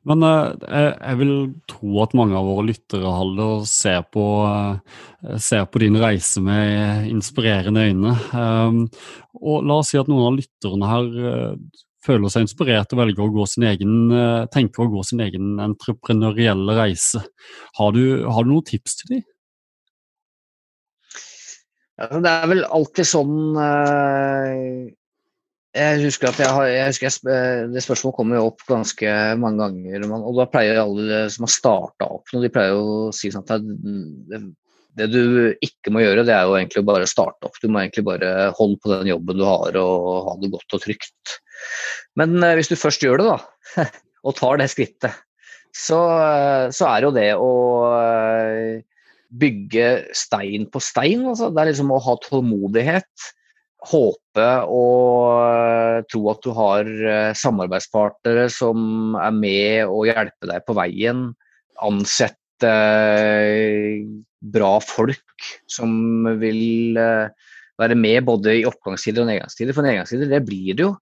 Men 0.09 0.23
eh, 0.27 0.91
jeg 0.91 1.19
vil 1.21 1.33
tro 1.71 2.01
at 2.03 2.15
mange 2.17 2.35
av 2.35 2.47
våre 2.49 2.67
lyttere 2.67 3.13
Halder, 3.15 3.63
ser 3.69 4.01
på, 4.11 4.25
eh, 4.49 5.37
ser 5.39 5.63
på 5.71 5.79
din 5.83 5.95
reise 6.01 6.43
med 6.43 7.07
inspirerende 7.07 7.85
øyne. 7.87 8.15
Um, 8.35 8.81
og 9.39 9.63
la 9.63 9.79
oss 9.79 9.93
si 9.93 9.99
at 10.01 10.11
noen 10.11 10.27
av 10.27 10.39
lytterne 10.41 10.89
her 10.91 11.07
eh, 11.31 11.83
føler 12.03 12.33
seg 12.33 12.43
inspirert 12.43 12.91
og 12.91 12.99
velger 12.99 13.23
å 13.23 13.31
gå 13.31 13.45
sin 13.47 13.63
egen, 13.69 13.93
tenker 14.51 14.83
å 14.83 14.91
gå 14.91 15.05
sin 15.07 15.21
egen 15.23 15.53
entreprenørielle 15.63 16.75
reise. 16.75 17.21
Har 17.79 17.93
du, 17.95 18.25
har 18.27 18.43
du 18.43 18.51
noen 18.51 18.65
tips 18.67 18.97
til 18.99 19.13
dem? 19.13 19.23
Ja, 22.01 22.09
det 22.25 22.33
er 22.33 22.51
vel 22.51 22.65
alltid 22.67 23.07
sånn 23.07 23.55
Jeg 25.73 26.01
husker 26.03 26.29
at 26.29 26.37
jeg 26.37 26.53
har, 26.53 26.67
jeg 26.69 26.89
husker 26.91 27.07
jeg, 27.09 27.69
Det 27.73 27.81
spørsmålet 27.81 28.17
kommer 28.17 28.37
jo 28.37 28.49
opp 28.51 28.61
ganske 28.69 29.13
mange 29.41 29.63
ganger. 29.63 30.05
Og 30.19 30.35
da 30.37 30.45
pleier 30.51 30.81
alle 30.83 31.23
som 31.33 31.47
har 31.47 31.53
starta 31.53 32.09
opp 32.19 32.29
noe, 32.33 32.43
de 32.43 32.51
pleier 32.53 32.77
å 32.77 33.09
si 33.15 33.31
sånn 33.33 33.45
at 33.47 33.65
det, 33.65 34.41
det, 34.99 35.09
du 35.09 35.23
ikke 35.65 35.93
må 35.95 36.03
gjøre, 36.03 36.27
det 36.27 36.35
er 36.35 36.45
jo 36.45 36.59
egentlig 36.59 36.85
bare 36.85 37.09
starte 37.09 37.49
opp. 37.49 37.57
Du 37.57 37.71
må 37.73 37.81
egentlig 37.81 38.05
bare 38.05 38.51
holde 38.59 38.77
på 38.83 38.93
den 38.93 39.09
jobben 39.09 39.41
du 39.41 39.45
har 39.49 39.81
og 39.81 40.29
ha 40.29 40.37
det 40.43 40.53
godt 40.53 40.77
og 40.77 40.85
trygt. 40.85 41.37
Men 42.21 42.37
uh, 42.43 42.53
hvis 42.59 42.69
du 42.69 42.77
først 42.77 43.01
gjør 43.05 43.23
det, 43.23 43.33
da, 43.33 43.89
og 44.27 44.37
tar 44.37 44.61
det 44.61 44.69
skrittet, 44.71 45.21
så, 45.73 45.97
så 46.69 46.89
er 46.91 47.07
jo 47.07 47.15
det 47.15 47.29
å 47.33 47.53
bygge 49.33 49.87
stein 50.13 50.67
på 50.69 50.81
stein. 50.83 51.25
Altså. 51.25 51.49
Det 51.49 51.63
er 51.63 51.71
liksom 51.71 51.93
å 51.93 52.01
ha 52.05 52.13
tålmodighet. 52.21 53.31
Håpe 53.83 54.49
og 54.71 55.39
eh, 55.43 56.03
tro 56.11 56.21
at 56.31 56.45
du 56.45 56.51
har 56.55 56.87
eh, 56.87 57.35
samarbeidspartnere 57.35 58.47
som 58.53 59.17
er 59.19 59.33
med 59.35 59.89
og 59.89 60.07
hjelper 60.07 60.51
deg 60.53 60.65
på 60.67 60.75
veien. 60.77 61.25
Ansette 61.83 62.69
eh, 62.69 64.03
bra 64.53 64.75
folk 64.83 65.47
som 65.71 66.27
vil 66.39 66.95
være 66.95 67.95
med 67.95 68.25
både 68.27 68.59
i 68.59 68.67
oppgangstider 68.67 69.23
og 69.23 69.31
nedgangstider. 69.31 69.75
For 69.75 69.85
nedgangstider, 69.85 70.31
det 70.31 70.43
blir 70.47 70.75
det 70.75 70.87
jo. 70.87 70.93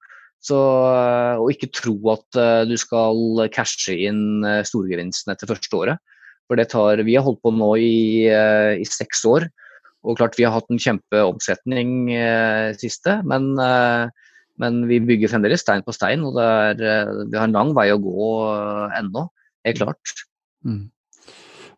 Så, 0.41 0.57
og 0.57 1.51
ikke 1.53 1.69
tro 1.69 1.93
at 2.09 2.37
du 2.65 2.73
skal 2.81 3.43
cashe 3.53 3.93
inn 4.07 4.41
storgevinsten 4.65 5.33
etter 5.33 5.49
første 5.49 5.77
året. 5.77 6.01
For 6.51 6.59
det 6.59 6.67
tar 6.73 6.99
Vi 7.07 7.15
har 7.15 7.23
holdt 7.23 7.39
på 7.45 7.53
nå 7.55 7.69
i, 7.79 8.27
eh, 8.27 8.75
i 8.75 8.83
seks 8.83 9.23
år. 9.23 9.45
Og 10.01 10.17
klart 10.17 10.37
vi 10.39 10.45
har 10.47 10.55
hatt 10.55 10.69
en 10.73 10.81
kjempeomsetning 10.81 12.09
eh, 12.15 12.71
siste, 12.79 13.19
men, 13.27 13.51
eh, 13.61 14.31
men, 14.61 14.81
vi 14.89 15.01
bygger 15.05 15.35
fremdeles 15.35 15.61
stein 15.61 15.85
på 15.85 15.93
stein. 15.93 16.25
Og 16.25 16.39
er, 16.41 16.81
eh, 16.81 17.11
vi 17.27 17.37
har 17.37 17.45
en 17.45 17.57
lang 17.57 17.75
vei 17.77 17.91
å 17.93 18.01
gå 18.01 18.31
eh, 18.47 18.97
ennå, 19.01 19.27
helt 19.67 19.83
klart. 19.83 20.15
Mm. 20.65 20.89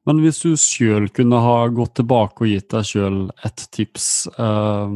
Men 0.03 0.19
hvis 0.19 0.41
du 0.43 0.55
sjøl 0.59 1.07
kunne 1.15 1.39
ha 1.39 1.59
gått 1.71 1.95
tilbake 2.01 2.43
og 2.43 2.49
gitt 2.51 2.71
deg 2.73 2.87
sjøl 2.87 3.19
et 3.47 3.67
tips 3.75 4.07
eh, 4.31 4.95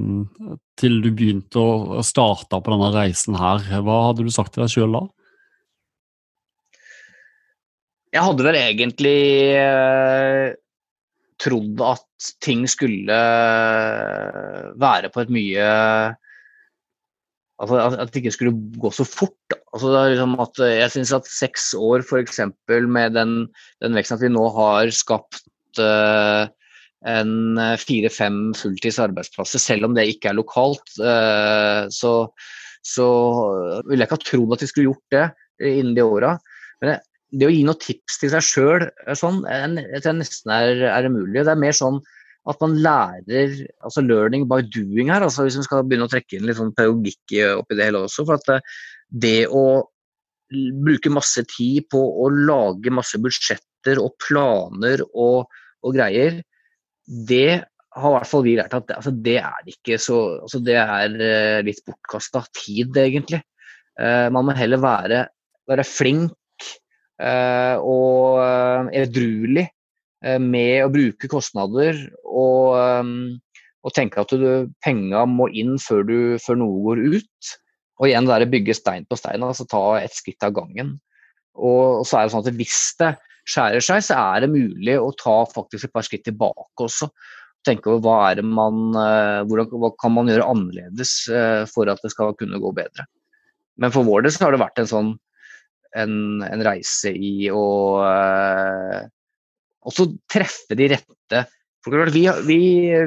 til 0.80 0.98
du 1.04 1.12
begynte 1.12 1.64
å 1.64 2.04
starte 2.04 2.60
på 2.60 2.74
denne 2.74 2.92
reisen 2.96 3.38
her, 3.40 3.64
hva 3.84 4.02
hadde 4.10 4.28
du 4.28 4.34
sagt 4.36 4.56
til 4.56 4.66
deg 4.66 4.74
sjøl 4.74 4.98
da? 5.00 5.06
Jeg 8.16 8.24
hadde 8.24 8.46
vel 8.48 8.58
egentlig 8.60 9.20
eh, 9.60 10.56
trodd 11.42 11.82
at 11.86 12.30
ting 12.44 12.66
skulle 12.70 13.18
eh, 13.18 14.72
være 14.80 15.12
på 15.14 15.24
et 15.24 15.34
mye 15.34 15.68
Altså 17.58 17.80
at 17.82 18.12
det 18.14 18.22
ikke 18.22 18.36
skulle 18.36 18.54
gå 18.78 18.92
så 18.94 19.02
fort. 19.02 19.56
Altså 19.74 19.90
liksom 20.12 20.36
at 20.44 20.60
jeg 20.62 20.92
syns 20.94 21.14
at 21.18 21.30
seks 21.32 21.72
år 21.74 22.04
f.eks. 22.06 22.44
med 22.70 23.16
den, 23.18 23.32
den, 23.82 23.98
veksten 23.98 24.20
at 24.20 24.22
vi 24.22 24.30
nå 24.30 24.44
har 24.54 24.92
skapt 24.94 25.82
uh, 25.82 26.46
en 27.10 27.58
fire-fem 27.82 28.54
fulltids 28.54 29.02
arbeidsplasser, 29.02 29.64
selv 29.64 29.90
om 29.90 29.98
det 29.98 30.06
ikke 30.12 30.30
er 30.30 30.38
lokalt, 30.38 30.86
uh, 31.02 31.90
så, 31.90 32.14
så 32.86 33.10
ville 33.88 34.04
jeg 34.04 34.12
ikke 34.12 34.20
ha 34.20 34.28
trodd 34.28 34.54
at 34.54 34.68
vi 34.68 34.70
skulle 34.70 34.92
gjort 34.92 35.18
det 35.18 35.26
innen 35.74 35.98
de 35.98 36.06
åra. 36.06 36.36
Men 36.78 36.94
jeg, 36.94 37.07
det 37.36 37.48
å 37.48 37.52
gi 37.52 37.64
noen 37.68 37.80
tips 37.82 38.22
til 38.22 38.32
seg 38.32 38.46
sjøl 38.46 38.86
sånn, 39.20 39.42
jeg 39.48 40.04
tror 40.04 40.16
nesten 40.16 40.54
er, 40.54 40.84
er 40.88 41.10
umulig. 41.10 41.44
Det 41.44 41.52
er 41.52 41.60
mer 41.60 41.76
sånn 41.76 42.00
at 42.48 42.62
man 42.64 42.78
lærer 42.80 43.58
altså 43.84 44.04
learning 44.06 44.46
by 44.48 44.62
doing 44.72 45.12
her. 45.12 45.26
altså 45.26 45.44
Hvis 45.44 45.58
vi 45.60 45.66
skal 45.68 45.84
begynne 45.84 46.08
å 46.08 46.12
trekke 46.12 46.38
inn 46.38 46.48
litt 46.48 46.60
sånn 46.60 46.72
pedagogikk 46.78 47.36
oppi 47.58 47.76
det 47.76 47.90
hele 47.90 48.06
også. 48.08 48.24
for 48.24 48.40
at 48.40 48.52
eh, 48.56 48.78
det 49.12 49.42
å 49.52 49.66
bruke 50.88 51.12
masse 51.12 51.44
tid 51.52 51.90
på 51.92 52.00
å 52.00 52.30
lage 52.32 52.94
masse 52.96 53.20
budsjetter 53.20 54.00
og 54.00 54.16
planer 54.24 55.04
og, 55.10 55.52
og 55.84 55.98
greier, 55.98 56.40
det 57.28 57.60
har 57.98 58.14
i 58.14 58.16
hvert 58.16 58.30
fall 58.30 58.46
vi 58.46 58.56
lært 58.56 58.76
at 58.78 58.96
altså, 58.96 59.12
det 59.12 59.40
er 59.42 59.68
ikke 59.74 59.98
så 60.00 60.18
altså, 60.46 60.62
Det 60.64 60.80
er 60.80 61.64
litt 61.68 61.84
bortkasta 61.84 62.46
tid, 62.56 62.96
egentlig. 62.96 63.42
Man 63.98 64.46
må 64.46 64.54
heller 64.56 64.80
være, 64.80 65.24
være 65.68 65.84
flink 65.88 66.32
Eh, 66.32 66.47
og 67.18 68.38
eh, 68.44 68.90
edruelig 69.02 69.66
eh, 69.66 70.38
med 70.42 70.86
å 70.86 70.92
bruke 70.94 71.30
kostnader 71.32 71.98
og, 72.24 72.78
og 73.82 73.96
tenke 73.96 74.22
at 74.22 74.34
du, 74.38 74.68
penga 74.86 75.26
må 75.30 75.50
inn 75.50 75.78
før, 75.82 76.04
du, 76.06 76.18
før, 76.44 76.62
noe 76.62 76.84
går 76.86 77.04
ut. 77.18 77.54
Og 77.98 78.10
igjen 78.10 78.30
det 78.30 78.52
bygge 78.54 78.76
stein 78.78 79.08
på 79.10 79.18
stein, 79.18 79.42
altså 79.42 79.66
ta 79.66 79.98
ett 79.98 80.14
skritt 80.14 80.44
av 80.46 80.54
gangen. 80.54 80.98
Og, 81.58 82.06
så 82.06 82.20
er 82.20 82.28
det 82.28 82.36
sånn 82.36 82.46
at 82.46 82.60
hvis 82.60 82.82
det 83.00 83.16
skjærer 83.50 83.82
seg, 83.82 84.04
så 84.06 84.20
er 84.36 84.44
det 84.44 84.54
mulig 84.54 85.00
å 85.02 85.10
ta 85.18 85.40
faktisk 85.50 85.88
et 85.88 85.96
par 85.96 86.06
skritt 86.06 86.28
tilbake 86.28 86.86
også. 86.86 87.10
Tenke 87.66 87.90
over 87.90 88.04
hva, 88.06 88.18
er 88.30 88.38
det 88.38 88.46
man, 88.46 88.92
hvordan, 88.94 89.72
hva 89.82 89.90
kan 89.98 90.14
man 90.14 90.30
gjøre 90.30 90.46
annerledes 90.46 91.16
for 91.72 91.90
at 91.90 92.04
det 92.06 92.14
skal 92.14 92.36
kunne 92.38 92.62
gå 92.62 92.70
bedre. 92.78 93.08
Men 93.82 93.94
for 93.94 94.06
vår 94.06 94.28
del 94.28 94.36
så 94.36 94.46
har 94.46 94.54
det 94.54 94.62
vært 94.62 94.84
en 94.84 94.92
sånn 94.92 95.10
en, 96.04 96.44
en 96.46 96.64
reise 96.66 97.12
i 97.14 97.50
å 97.54 97.68
uh, 98.04 99.00
også 99.88 100.10
treffe 100.30 100.78
de 100.78 100.92
rette 100.96 101.44
vi, 101.88 102.26
vi, 102.44 102.58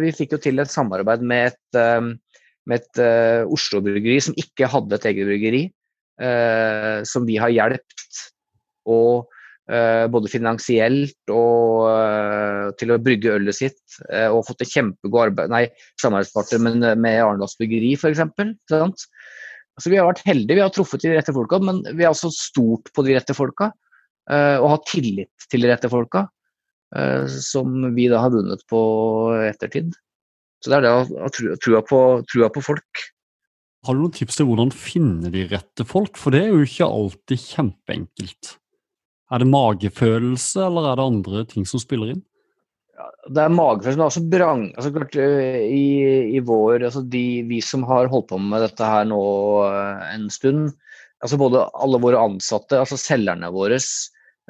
vi, 0.00 0.12
fikk 0.16 0.36
jo 0.36 0.40
til 0.40 0.62
et 0.62 0.70
samarbeid 0.72 1.24
med 1.26 1.50
et, 1.50 1.76
um, 1.76 2.14
med 2.70 2.80
et 2.80 3.00
uh, 3.02 3.50
Oslo-bryggeri 3.52 4.22
som 4.24 4.38
ikke 4.40 4.70
hadde 4.72 4.96
et 4.96 5.08
eget 5.10 5.28
bryggeri, 5.28 5.60
uh, 6.22 7.02
som 7.04 7.26
vi 7.28 7.36
har 7.40 7.52
hjulpet 7.52 8.24
og 8.90 9.28
både 10.10 10.26
finansielt 10.26 11.30
og 11.30 12.72
til 12.80 12.90
å 12.90 12.96
brygge 12.98 13.36
ølet 13.36 13.54
sitt. 13.54 13.98
og 14.32 14.40
fått 14.48 14.64
et 14.64 14.72
kjempegod 14.72 15.28
arbeid, 15.28 15.52
nei, 15.52 15.60
samarbeidspartner 16.02 16.64
med, 16.64 16.86
med 16.98 17.18
Arendals 17.22 17.54
Bryggeri 17.60 17.92
f.eks. 17.94 18.18
Altså, 19.78 19.92
vi 19.92 20.00
har 20.00 20.08
vært 20.08 20.24
heldige, 20.26 20.58
vi 20.58 20.64
har 20.64 20.72
truffet 20.74 21.04
de 21.04 21.14
rette 21.14 21.34
folka, 21.34 21.60
men 21.64 21.80
vi 21.94 22.04
har 22.04 22.12
også 22.12 22.32
stolt 22.34 22.90
på 22.94 23.04
de 23.06 23.16
rette 23.16 23.36
folka. 23.36 23.70
Uh, 24.30 24.60
og 24.60 24.68
har 24.76 24.82
tillit 24.86 25.48
til 25.50 25.64
de 25.64 25.70
rette 25.72 25.88
folka, 25.90 26.26
uh, 26.94 27.24
som 27.26 27.88
vi 27.96 28.04
da 28.12 28.20
har 28.22 28.30
vunnet 28.34 28.62
på 28.70 28.80
ettertid. 29.48 29.96
Så 30.60 30.70
det 30.70 30.78
er 30.78 30.84
det 30.86 30.92
å 30.92 31.56
trua 31.64 31.80
på, 31.86 31.98
trua 32.30 32.50
på 32.52 32.62
folk. 32.62 33.04
Har 33.88 33.96
du 33.96 34.02
noen 34.02 34.14
tips 34.14 34.36
til 34.36 34.46
hvordan 34.50 34.72
finne 34.76 35.32
de 35.32 35.46
rette 35.48 35.86
folk? 35.88 36.18
For 36.20 36.34
det 36.34 36.44
er 36.44 36.52
jo 36.52 36.66
ikke 36.66 36.88
alltid 36.88 37.42
kjempeenkelt. 37.46 38.54
Er 39.32 39.40
det 39.40 39.48
magefølelse, 39.48 40.66
eller 40.66 40.90
er 40.90 40.98
det 40.98 41.06
andre 41.14 41.44
ting 41.48 41.64
som 41.68 41.80
spiller 41.80 42.12
inn? 42.12 42.22
Det 43.30 43.42
er 43.42 43.52
magefølelsen, 43.54 44.02
men 44.02 44.30
brang... 44.32 44.62
Altså, 44.74 44.92
klart, 44.94 45.16
eh, 45.20 45.64
i, 45.66 45.84
i, 46.36 46.40
vår 46.44 46.86
altså 46.88 47.02
de, 47.06 47.42
Vi 47.48 47.60
som 47.64 47.84
har 47.88 48.10
holdt 48.12 48.30
på 48.32 48.38
med 48.42 48.64
dette 48.64 48.86
her 48.86 49.06
nå 49.08 49.20
eh, 49.68 50.06
en 50.14 50.28
stund, 50.32 50.70
altså 51.20 51.38
både 51.40 51.66
alle 51.84 52.00
våre 52.02 52.22
ansatte, 52.30 52.78
altså 52.80 52.98
selgerne 53.00 53.52
våre, 53.54 53.78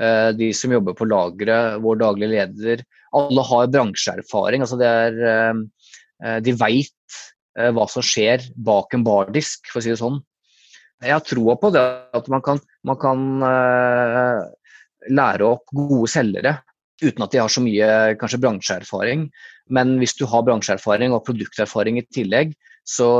eh, 0.00 0.30
de 0.38 0.50
som 0.56 0.74
jobber 0.76 0.96
på 0.98 1.08
lageret, 1.10 1.80
vår 1.84 2.00
daglige 2.04 2.32
leder, 2.36 2.84
alle 3.16 3.44
har 3.50 3.70
bransjeerfaring. 3.74 4.62
altså 4.62 4.78
det 4.78 4.88
er 4.88 6.40
De 6.44 6.52
veit 6.54 7.16
hva 7.74 7.86
som 7.90 8.04
skjer 8.06 8.44
bak 8.54 8.94
en 8.94 9.02
bardisk, 9.02 9.66
for 9.66 9.80
å 9.80 9.82
si 9.82 9.90
det 9.90 9.98
sånn. 9.98 10.20
Jeg 11.02 11.16
har 11.16 11.24
troa 11.26 11.56
på 11.58 11.72
det 11.74 11.82
at 12.14 12.28
man 12.30 12.44
kan, 12.44 12.60
man 12.86 12.98
kan 13.00 13.24
lære 15.10 15.48
opp 15.48 15.74
gode 15.74 16.06
selgere 16.12 16.54
uten 17.02 17.24
at 17.24 17.32
de 17.32 17.40
har 17.42 17.52
så 17.52 17.62
mye 17.64 17.88
kanskje 18.20 18.40
bransjeerfaring. 18.42 19.28
Men 19.72 19.96
hvis 20.00 20.16
du 20.18 20.26
har 20.28 20.44
bransjeerfaring 20.46 21.14
og 21.14 21.24
produkterfaring 21.28 22.00
i 22.00 22.06
tillegg, 22.12 22.54
så, 22.86 23.10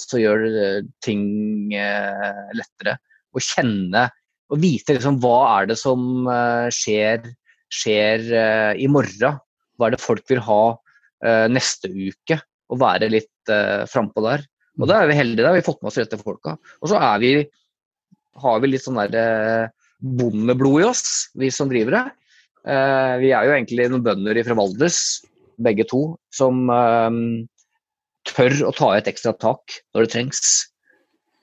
så 0.00 0.20
gjør 0.20 0.46
ting 1.04 1.74
eh, 1.76 2.44
lettere. 2.56 2.96
Å 3.34 3.42
kjenne 3.42 4.06
og 4.52 4.60
vite 4.62 4.96
liksom, 4.96 5.18
hva 5.22 5.38
er 5.58 5.70
det 5.70 5.78
som 5.80 6.28
eh, 6.30 6.68
skjer, 6.74 7.26
skjer 7.72 8.26
eh, 8.30 8.72
i 8.80 8.88
morgen. 8.90 9.40
Hva 9.74 9.88
er 9.88 9.96
det 9.96 10.04
folk 10.04 10.26
vil 10.30 10.42
ha 10.46 10.62
eh, 11.24 11.46
neste 11.50 11.90
uke, 11.90 12.38
og 12.70 12.80
være 12.80 13.10
litt 13.12 13.52
eh, 13.52 13.84
frampå 13.90 14.24
der. 14.24 14.44
Og 14.80 14.90
da 14.90 15.00
er 15.00 15.10
vi 15.10 15.18
heldige, 15.18 15.44
da 15.44 15.52
har 15.52 15.58
vi 15.58 15.66
fått 15.66 15.80
med 15.82 15.90
oss 15.90 16.00
rette 16.00 16.18
folka. 16.20 16.56
Og 16.82 16.90
så 16.90 17.00
vi, 17.22 17.32
har 18.42 18.60
vi 18.62 18.70
litt 18.70 18.84
sånn 18.84 19.00
der 19.04 19.18
eh, 19.20 19.72
bondeblod 20.04 20.82
i 20.82 20.88
oss, 20.88 21.04
vi 21.38 21.50
som 21.54 21.70
driver 21.70 21.98
det. 21.98 22.04
Uh, 22.64 23.20
vi 23.20 23.32
er 23.36 23.46
jo 23.46 23.56
egentlig 23.56 23.88
noen 23.92 24.04
bønder 24.04 24.40
fra 24.46 24.56
Valdres, 24.58 25.00
begge 25.64 25.86
to, 25.90 26.02
som 26.34 26.64
uh, 26.72 27.10
tør 28.28 28.56
å 28.68 28.72
ta 28.74 28.94
et 28.96 29.10
ekstra 29.10 29.34
tak 29.36 29.78
når 29.94 30.06
det 30.06 30.14
trengs. 30.14 30.46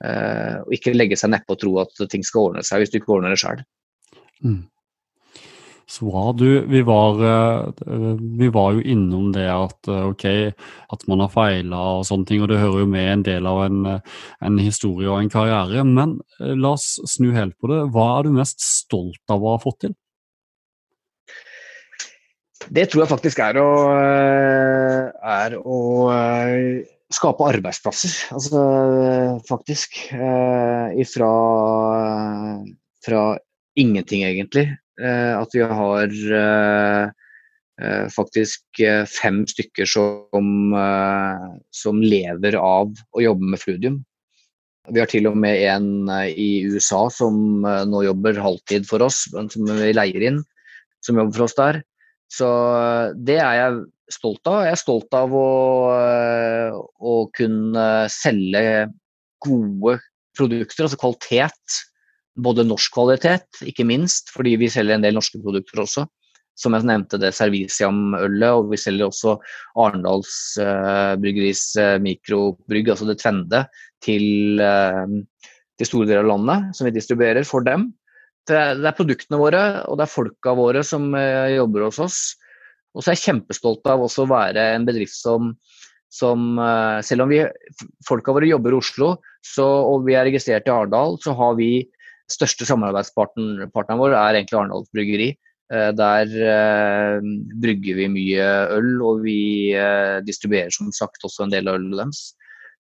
Uh, 0.02 0.58
og 0.66 0.74
ikke 0.74 0.96
legge 0.96 1.18
seg 1.18 1.30
nedpå 1.30 1.54
og 1.54 1.62
tro 1.62 1.78
at 1.84 2.04
ting 2.10 2.26
skal 2.26 2.48
ordne 2.48 2.66
seg 2.66 2.82
hvis 2.82 2.90
du 2.90 2.98
ikke 2.98 3.14
ordner 3.16 3.34
det 3.34 3.42
sjøl. 3.42 3.62
Mm. 4.42 4.64
Så 5.92 6.06
bra. 6.08 6.32
Du, 6.32 6.46
vi 6.72 6.80
var, 6.82 7.18
eh, 7.20 7.72
vi 8.38 8.48
var, 8.48 8.72
jo 8.72 8.80
innom 8.80 9.26
det 9.34 9.44
at 9.50 9.88
eh, 9.92 10.06
ok, 10.08 10.24
at 10.94 11.02
man 11.10 11.20
har 11.20 11.32
feila 11.34 11.80
og 11.98 12.06
sånne 12.08 12.28
ting, 12.30 12.40
og 12.40 12.48
det 12.48 12.62
hører 12.62 12.80
jo 12.80 12.88
med 12.88 13.08
en 13.10 13.24
del 13.26 13.48
av 13.50 13.60
en, 13.66 13.80
en, 13.90 14.60
historie 14.62 15.10
og 15.10 15.20
en 15.20 15.28
karriere. 15.32 15.84
Men 15.84 16.16
la 16.40 16.72
oss 16.78 16.94
snu 17.12 17.34
helt 17.36 17.58
på 17.60 17.68
det. 17.68 17.82
Hva 17.92 18.06
er 18.14 18.24
du 18.24 18.38
mest 18.38 18.64
stolt 18.64 19.20
av 19.28 19.44
å 19.44 19.52
ha 19.52 19.60
fått 19.60 19.82
til? 19.84 19.94
Det 22.70 22.86
tror 22.90 23.02
jeg 23.02 23.10
faktisk 23.10 23.40
er 23.42 23.58
å, 23.60 23.70
er 25.18 25.56
å 25.58 25.78
skape 27.12 27.48
arbeidsplasser. 27.54 28.14
Altså 28.36 28.62
faktisk. 29.48 29.98
Ifra 31.02 31.32
fra 33.02 33.22
ingenting, 33.78 34.24
egentlig. 34.26 34.68
Eh, 35.00 35.34
at 35.38 35.54
vi 35.54 35.64
har 35.66 36.14
eh, 36.38 37.10
faktisk 38.14 38.82
fem 39.10 39.42
stykker 39.48 39.88
som, 39.88 40.74
som 41.74 42.02
lever 42.04 42.54
av 42.60 42.92
å 43.16 43.22
jobbe 43.24 43.48
med 43.54 43.62
Fludium. 43.62 44.02
Vi 44.92 45.00
har 45.00 45.10
til 45.10 45.26
og 45.30 45.38
med 45.38 45.62
en 45.70 46.10
i 46.28 46.62
USA 46.66 47.06
som 47.10 47.62
nå 47.62 48.02
jobber 48.04 48.38
halvtid 48.42 48.86
for 48.86 49.02
oss, 49.06 49.24
som 49.32 49.66
vi 49.66 49.92
leier 49.94 50.26
inn, 50.28 50.40
som 51.02 51.18
jobber 51.18 51.38
for 51.38 51.46
oss 51.46 51.58
der. 51.58 51.80
Så 52.32 52.48
det 53.28 53.38
er 53.42 53.58
jeg 53.58 53.82
stolt 54.12 54.48
av. 54.48 54.62
Jeg 54.64 54.76
er 54.76 54.80
stolt 54.80 55.16
av 55.16 55.34
å, 55.36 55.48
å 56.96 57.14
kunne 57.36 57.86
selge 58.12 58.88
gode 59.42 59.98
produkter, 60.38 60.86
altså 60.86 61.00
kvalitet 61.00 61.82
både 62.40 62.64
norsk 62.64 62.94
kvalitet, 62.94 63.62
ikke 63.66 63.86
minst, 63.88 64.32
fordi 64.32 64.56
vi 64.60 64.70
selger 64.72 64.96
en 64.96 65.04
del 65.04 65.16
norske 65.16 65.40
produkter 65.42 65.82
også. 65.84 66.06
Som 66.58 66.76
jeg 66.76 66.84
nevnte, 66.84 67.18
det 67.20 67.32
Serviciam-ølet, 67.36 68.50
og 68.52 68.72
vi 68.72 68.78
selger 68.80 69.08
også 69.08 69.38
Arendals 69.80 70.34
uh, 70.60 71.14
Bryggeris 71.20 71.70
uh, 71.80 71.96
mikrobrygg, 72.02 72.90
altså 72.92 73.08
det 73.08 73.18
Tvende, 73.22 73.64
til, 74.04 74.60
uh, 74.60 75.08
til, 75.80 75.88
store 75.88 76.10
deler 76.10 76.26
av 76.26 76.32
landet, 76.34 76.76
som 76.76 76.88
vi 76.88 76.94
distribuerer 76.96 77.48
for 77.48 77.64
dem. 77.64 77.88
Det 78.48 78.58
er, 78.58 78.94
produktene 78.96 79.38
våre 79.38 79.62
og 79.86 79.98
det 79.98 80.06
er 80.06 80.10
folka 80.10 80.54
våre 80.58 80.82
som 80.86 81.12
uh, 81.14 81.48
jobber 81.52 81.86
hos 81.86 82.00
oss. 82.02 82.20
Og 82.92 83.04
så 83.04 83.12
er 83.12 83.16
jeg 83.16 83.26
kjempestolt 83.28 83.86
av 83.88 84.02
også 84.04 84.24
å 84.24 84.32
være 84.32 84.72
en 84.74 84.84
bedrift 84.84 85.14
som, 85.16 85.54
som 86.12 86.58
selv 87.00 87.24
om 87.24 87.30
vi, 87.32 87.38
folka 88.04 88.34
våre 88.36 88.50
jobber 88.50 88.74
i 88.74 88.76
Oslo 88.82 89.14
så, 89.40 89.64
og 89.64 90.04
vi 90.04 90.12
er 90.12 90.26
registrert 90.28 90.68
i 90.68 90.74
Arendal, 90.74 91.16
så 91.22 91.32
har 91.38 91.56
vi 91.56 91.70
største 92.30 92.66
samarbeidspartneren 92.68 94.00
vår 94.00 94.14
er 94.16 94.38
egentlig 94.38 94.58
Arendals 94.58 94.90
Bryggeri. 94.94 95.30
Eh, 95.72 95.90
der 95.96 96.36
eh, 96.52 97.18
brygger 97.62 97.98
vi 98.00 98.08
mye 98.12 98.46
øl, 98.76 98.94
og 99.00 99.22
vi 99.26 99.72
eh, 99.76 100.20
distribuerer 100.26 100.72
som 100.74 100.92
sagt 100.94 101.24
også 101.24 101.46
en 101.46 101.54
del 101.54 101.70
av 101.70 101.80
ølet 101.80 101.98
deres. 102.04 102.24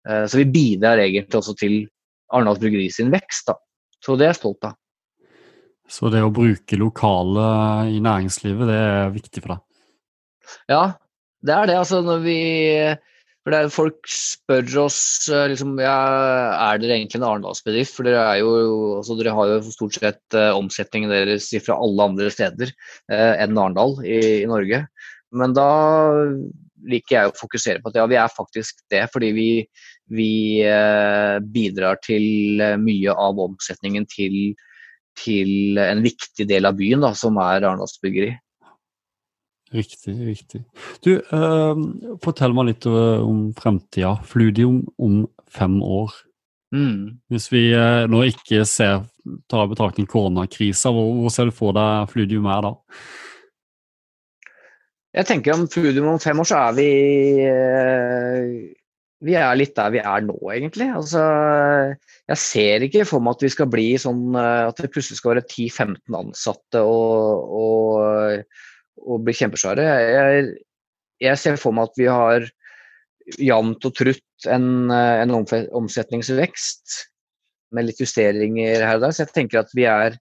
Så 0.05 0.37
vi 0.37 0.43
bidrar 0.53 0.99
egentlig 1.01 1.39
også 1.39 1.55
til 1.57 1.79
Arendals 2.29 2.59
Bryggeri 2.61 2.91
sin 2.93 3.09
vekst. 3.09 3.47
Da. 3.47 3.55
Så 4.05 4.13
det 4.13 4.27
er 4.27 4.35
jeg 4.35 4.37
stolt 4.37 4.67
av. 4.67 4.75
Så 5.91 6.09
det 6.13 6.23
å 6.25 6.33
bruke 6.33 6.79
lokale 6.79 7.47
i 7.93 7.99
næringslivet, 8.03 8.69
det 8.69 8.77
er 8.81 9.11
viktig 9.13 9.43
for 9.43 9.55
deg? 9.55 9.65
Ja, 10.71 10.83
det 11.45 11.53
er 11.53 11.69
det. 11.69 11.77
Altså 11.81 12.01
når 12.05 12.23
vi 12.25 12.39
for 13.45 13.53
er, 13.53 13.67
Folk 13.69 14.09
spør 14.09 14.65
oss 14.87 14.99
eh, 15.29 15.45
liksom, 15.51 15.75
ja, 15.77 15.93
er 16.71 16.79
dere 16.81 16.97
egentlig 16.97 17.19
en 17.19 17.27
Arendalsbedrift. 17.29 17.93
For 17.93 18.07
dere, 18.07 18.23
er 18.25 18.41
jo, 18.41 18.55
altså, 18.97 19.17
dere 19.19 19.35
har 19.37 19.51
jo 19.51 19.59
stort 19.69 19.99
sett 19.99 20.37
uh, 20.37 20.49
omsetningen 20.57 21.13
deres 21.13 21.51
fra 21.61 21.77
alle 21.77 22.09
andre 22.09 22.31
steder 22.33 22.73
uh, 22.73 23.33
enn 23.37 23.53
Arendal 23.53 23.99
i, 24.01 24.17
i, 24.41 24.49
Norge. 24.49 24.81
Men 25.35 25.53
da 25.53 25.69
liker 26.89 27.19
jeg 27.19 27.29
å 27.29 27.37
fokusere 27.37 27.83
på 27.83 27.91
at 27.91 27.99
ja, 28.01 28.07
vi 28.09 28.17
er 28.17 28.33
faktisk 28.33 28.81
det. 28.89 29.03
Fordi 29.13 29.29
vi, 29.37 29.49
vi 30.09 30.31
uh, 30.65 31.37
bidrar 31.45 32.01
til 32.01 32.65
mye 32.81 33.13
av 33.13 33.45
omsetningen 33.45 34.09
til, 34.09 34.55
til, 35.19 35.79
en 35.81 36.03
viktig 36.03 36.47
del 36.49 36.67
av 36.67 36.77
byen, 36.79 37.03
da, 37.05 37.13
som 37.17 37.37
er 37.41 37.63
Arendalsbyggeri. 37.63 38.33
Riktig, 39.75 40.13
riktig. 40.27 40.61
Du, 41.03 41.15
eh, 41.17 41.81
fortell 42.23 42.53
meg 42.55 42.69
litt 42.69 42.85
eh, 42.87 43.25
om 43.25 43.49
fremtida. 43.57 44.13
Fludium 44.27 44.83
om 45.01 45.25
fem 45.51 45.81
år. 45.83 46.13
Mm. 46.75 47.17
Hvis 47.31 47.49
vi 47.51 47.67
eh, 47.73 48.05
nå 48.11 48.23
ikke 48.29 48.63
ser, 48.69 49.05
tar 49.51 49.65
i 49.65 49.71
betraktning 49.71 50.07
koronakrisa, 50.09 50.91
hvor, 50.93 51.11
hvor, 51.19 51.33
ser 51.33 51.49
du 51.49 51.55
for 51.55 51.75
deg 51.75 52.09
Fludium 52.11 52.47
er 52.51 52.65
da? 52.67 52.73
Jeg 55.15 55.29
tenker 55.29 55.55
om 55.55 55.67
Fludium 55.71 56.11
om 56.13 56.19
fem 56.19 56.39
år, 56.43 56.49
så 56.49 56.61
er 56.67 56.77
vi 56.77 56.89
eh, 57.47 58.49
Vi 59.23 59.35
er 59.39 59.55
litt 59.55 59.75
der 59.77 59.93
vi 59.93 60.01
er 60.03 60.25
nå, 60.25 60.35
egentlig. 60.51 60.89
Altså, 60.91 61.21
jeg 62.27 62.41
ser 62.41 62.83
ikke 62.85 63.05
for 63.07 63.23
meg 63.23 63.37
at 63.37 63.45
vi 63.45 63.51
skal 63.53 63.69
bli 63.71 63.87
sånn 64.01 64.35
eh, 64.35 64.67
at 64.67 64.81
det 64.81 64.91
plutselig 64.91 65.21
skal 65.21 65.37
være 65.37 65.45
10-15 65.47 66.17
ansatte 66.19 66.83
og, 66.83 67.55
og 67.55 68.43
og 69.05 69.25
bli 69.25 69.35
kjempesvære. 69.37 69.85
Jeg, 69.85 70.45
jeg, 71.23 71.41
ser 71.41 71.59
for 71.61 71.75
meg 71.75 71.89
at 71.89 71.99
vi 71.99 72.07
har 72.09 72.47
jevnt 73.41 73.87
og 73.87 73.97
trutt 73.97 74.47
en, 74.51 74.91
en 74.91 75.33
omsetningsvekst 75.35 76.99
med 77.75 77.89
litt 77.89 78.01
justeringer 78.01 78.85
her 78.85 78.99
og 78.99 79.07
der. 79.07 79.15
Så 79.15 79.25
jeg 79.25 79.35
tenker 79.35 79.63
at 79.63 79.73
vi 79.77 79.87
er, 79.89 80.19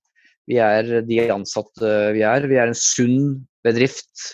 vi 0.50 0.60
er 0.62 1.06
de 1.06 1.20
ansatte 1.34 1.94
vi 2.16 2.24
er. 2.26 2.48
Vi 2.50 2.58
er 2.60 2.72
en 2.72 2.78
sunn 2.78 3.44
bedrift 3.64 4.30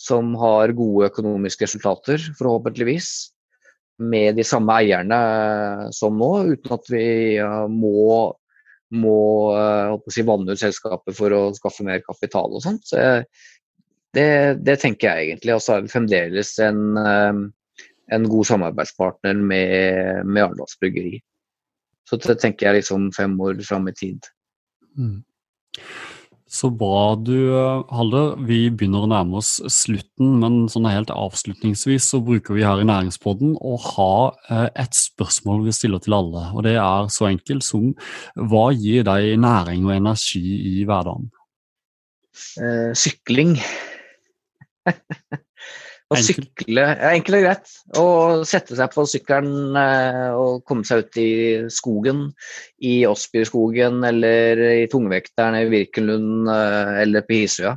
som 0.00 0.34
har 0.36 0.74
gode 0.76 1.08
økonomiske 1.08 1.64
resultater, 1.64 2.20
forhåpentligvis. 2.38 3.10
Med 4.02 4.34
de 4.34 4.44
samme 4.46 4.74
eierne 4.80 5.18
som 5.94 6.16
nå, 6.18 6.30
uten 6.54 6.72
at 6.74 6.88
vi 6.90 7.06
må, 7.70 8.06
må 8.98 9.18
si, 10.10 10.24
vanne 10.26 10.56
ut 10.56 10.62
selskapet 10.62 11.14
for 11.14 11.34
å 11.34 11.42
skaffe 11.54 11.86
mer 11.86 12.02
kapital 12.02 12.56
og 12.56 12.64
sånt. 12.64 12.82
Så 12.90 12.98
det, 14.14 14.26
det, 14.66 14.78
tenker 14.82 15.10
jeg 15.10 15.28
egentlig. 15.28 15.54
Og 15.54 15.62
så 15.62 15.76
er 15.76 15.84
vi 15.84 15.92
fremdeles 15.94 16.56
en, 16.62 16.98
en 16.98 18.26
god 18.30 18.50
samarbeidspartner 18.50 19.38
med, 19.38 20.26
med 20.26 20.42
Arendals 20.42 20.78
Bryggeri. 20.82 21.20
Så 22.08 22.18
det 22.20 22.38
tenker 22.42 22.68
jeg 22.68 22.82
liksom 22.82 23.08
fem 23.16 23.38
år 23.40 23.62
fram 23.66 23.88
i 23.88 23.94
tid. 23.96 24.26
Mm. 24.98 25.22
Så 26.54 26.68
bra 26.70 27.16
du, 27.18 27.34
Halder. 27.90 28.36
Vi 28.46 28.68
begynner 28.70 29.02
å 29.02 29.10
nærme 29.10 29.40
oss 29.40 29.56
slutten, 29.74 30.36
men 30.38 30.68
sånn 30.70 30.86
helt 30.86 31.10
avslutningsvis 31.10 32.06
så 32.12 32.20
bruker 32.22 32.54
vi 32.54 32.62
her 32.62 32.78
i 32.78 32.86
Næringspodden 32.86 33.56
å 33.58 33.74
ha 33.88 34.14
eh, 34.52 34.68
et 34.84 34.94
spørsmål 34.94 35.64
vi 35.66 35.74
stiller 35.74 36.02
til 36.04 36.14
alle. 36.14 36.44
Og 36.54 36.62
det 36.66 36.76
er 36.78 37.10
så 37.10 37.26
enkelt 37.32 37.66
som 37.66 37.90
hva 38.38 38.68
gir 38.70 39.02
deg 39.08 39.34
næring 39.42 39.88
og 39.88 39.96
energi 39.96 40.44
i 40.76 40.84
hverdagen? 40.86 41.26
Eh, 42.62 42.94
sykling. 43.02 43.56
Å 46.12 46.18
sykle 46.20 46.82
ja, 46.84 47.12
Enkelt 47.14 47.38
og 47.38 47.44
greit. 47.46 47.70
Å 47.96 48.06
sette 48.46 48.76
seg 48.76 48.92
på 48.92 49.06
sykkelen 49.08 49.78
eh, 49.80 50.36
og 50.36 50.64
komme 50.68 50.84
seg 50.86 51.06
ut 51.06 51.18
i 51.20 51.30
skogen. 51.72 52.26
I 52.84 53.02
Åsbyrskogen 53.08 54.04
eller 54.04 54.60
i 54.84 54.86
tungvekteren 54.92 55.56
i 55.62 55.70
Virkenlund 55.72 56.50
eh, 56.52 56.92
eller 57.06 57.24
på 57.24 57.40
Hisøya. 57.40 57.76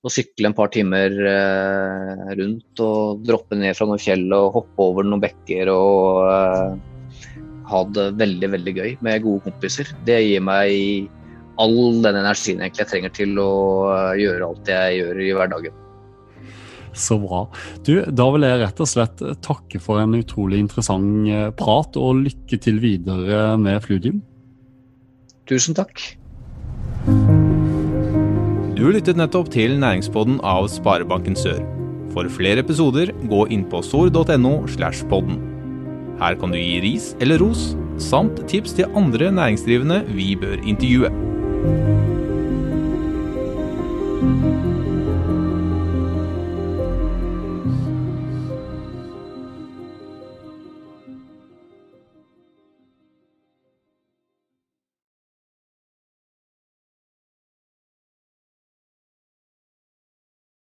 Og 0.00 0.12
sykle 0.14 0.48
en 0.48 0.56
par 0.56 0.72
timer 0.74 1.14
eh, 1.30 2.26
rundt 2.40 2.82
og 2.82 3.22
droppe 3.28 3.58
ned 3.60 3.76
fra 3.78 3.86
noen 3.86 4.02
fjell 4.02 4.26
og 4.34 4.54
hoppe 4.56 4.90
over 4.90 5.06
noen 5.06 5.22
bekker 5.22 5.70
og 5.70 6.80
ha 7.70 7.82
det 7.94 8.06
veldig, 8.18 8.48
veldig 8.56 8.74
gøy 8.80 8.96
med 9.04 9.22
gode 9.22 9.44
kompiser. 9.46 9.92
Det 10.08 10.18
gir 10.24 10.42
meg 10.42 11.06
all 11.60 12.00
den 12.02 12.18
energien 12.22 12.64
jeg 12.64 12.88
trenger 12.88 13.14
til 13.14 13.38
å 13.38 13.52
gjøre 14.18 14.48
alt 14.48 14.72
jeg 14.72 14.98
gjør 15.02 15.22
i 15.22 15.30
hverdagen. 15.36 15.78
Så 16.92 17.18
bra. 17.22 17.44
Du, 17.86 18.00
da 18.02 18.26
vil 18.34 18.46
jeg 18.46 18.62
rett 18.64 18.80
og 18.82 18.88
slett 18.90 19.22
takke 19.44 19.80
for 19.82 20.02
en 20.02 20.16
utrolig 20.18 20.60
interessant 20.62 21.28
eh, 21.30 21.50
prat, 21.56 21.96
og 22.00 22.24
lykke 22.24 22.58
til 22.62 22.80
videre 22.82 23.54
med 23.60 23.82
Fludium. 23.84 24.22
Tusen 25.50 25.76
takk. 25.78 26.02
Du 28.78 28.86
lyttet 28.88 29.18
nettopp 29.18 29.50
til 29.52 29.76
næringspodden 29.82 30.38
av 30.46 30.70
Sparebanken 30.72 31.36
Sør. 31.36 31.60
For 32.14 32.26
flere 32.32 32.64
episoder, 32.64 33.12
gå 33.30 33.44
inn 33.54 33.66
på 33.70 33.82
sor.no. 33.86 34.54
slash 34.72 35.06
podden. 35.10 35.38
Her 36.20 36.36
kan 36.40 36.52
du 36.52 36.58
gi 36.58 36.80
ris 36.84 37.12
eller 37.22 37.40
ros, 37.40 37.70
samt 38.00 38.42
tips 38.50 38.74
til 38.76 38.90
andre 38.98 39.30
næringsdrivende 39.36 40.02
vi 40.16 40.32
bør 40.36 40.58
intervjue. 40.64 41.99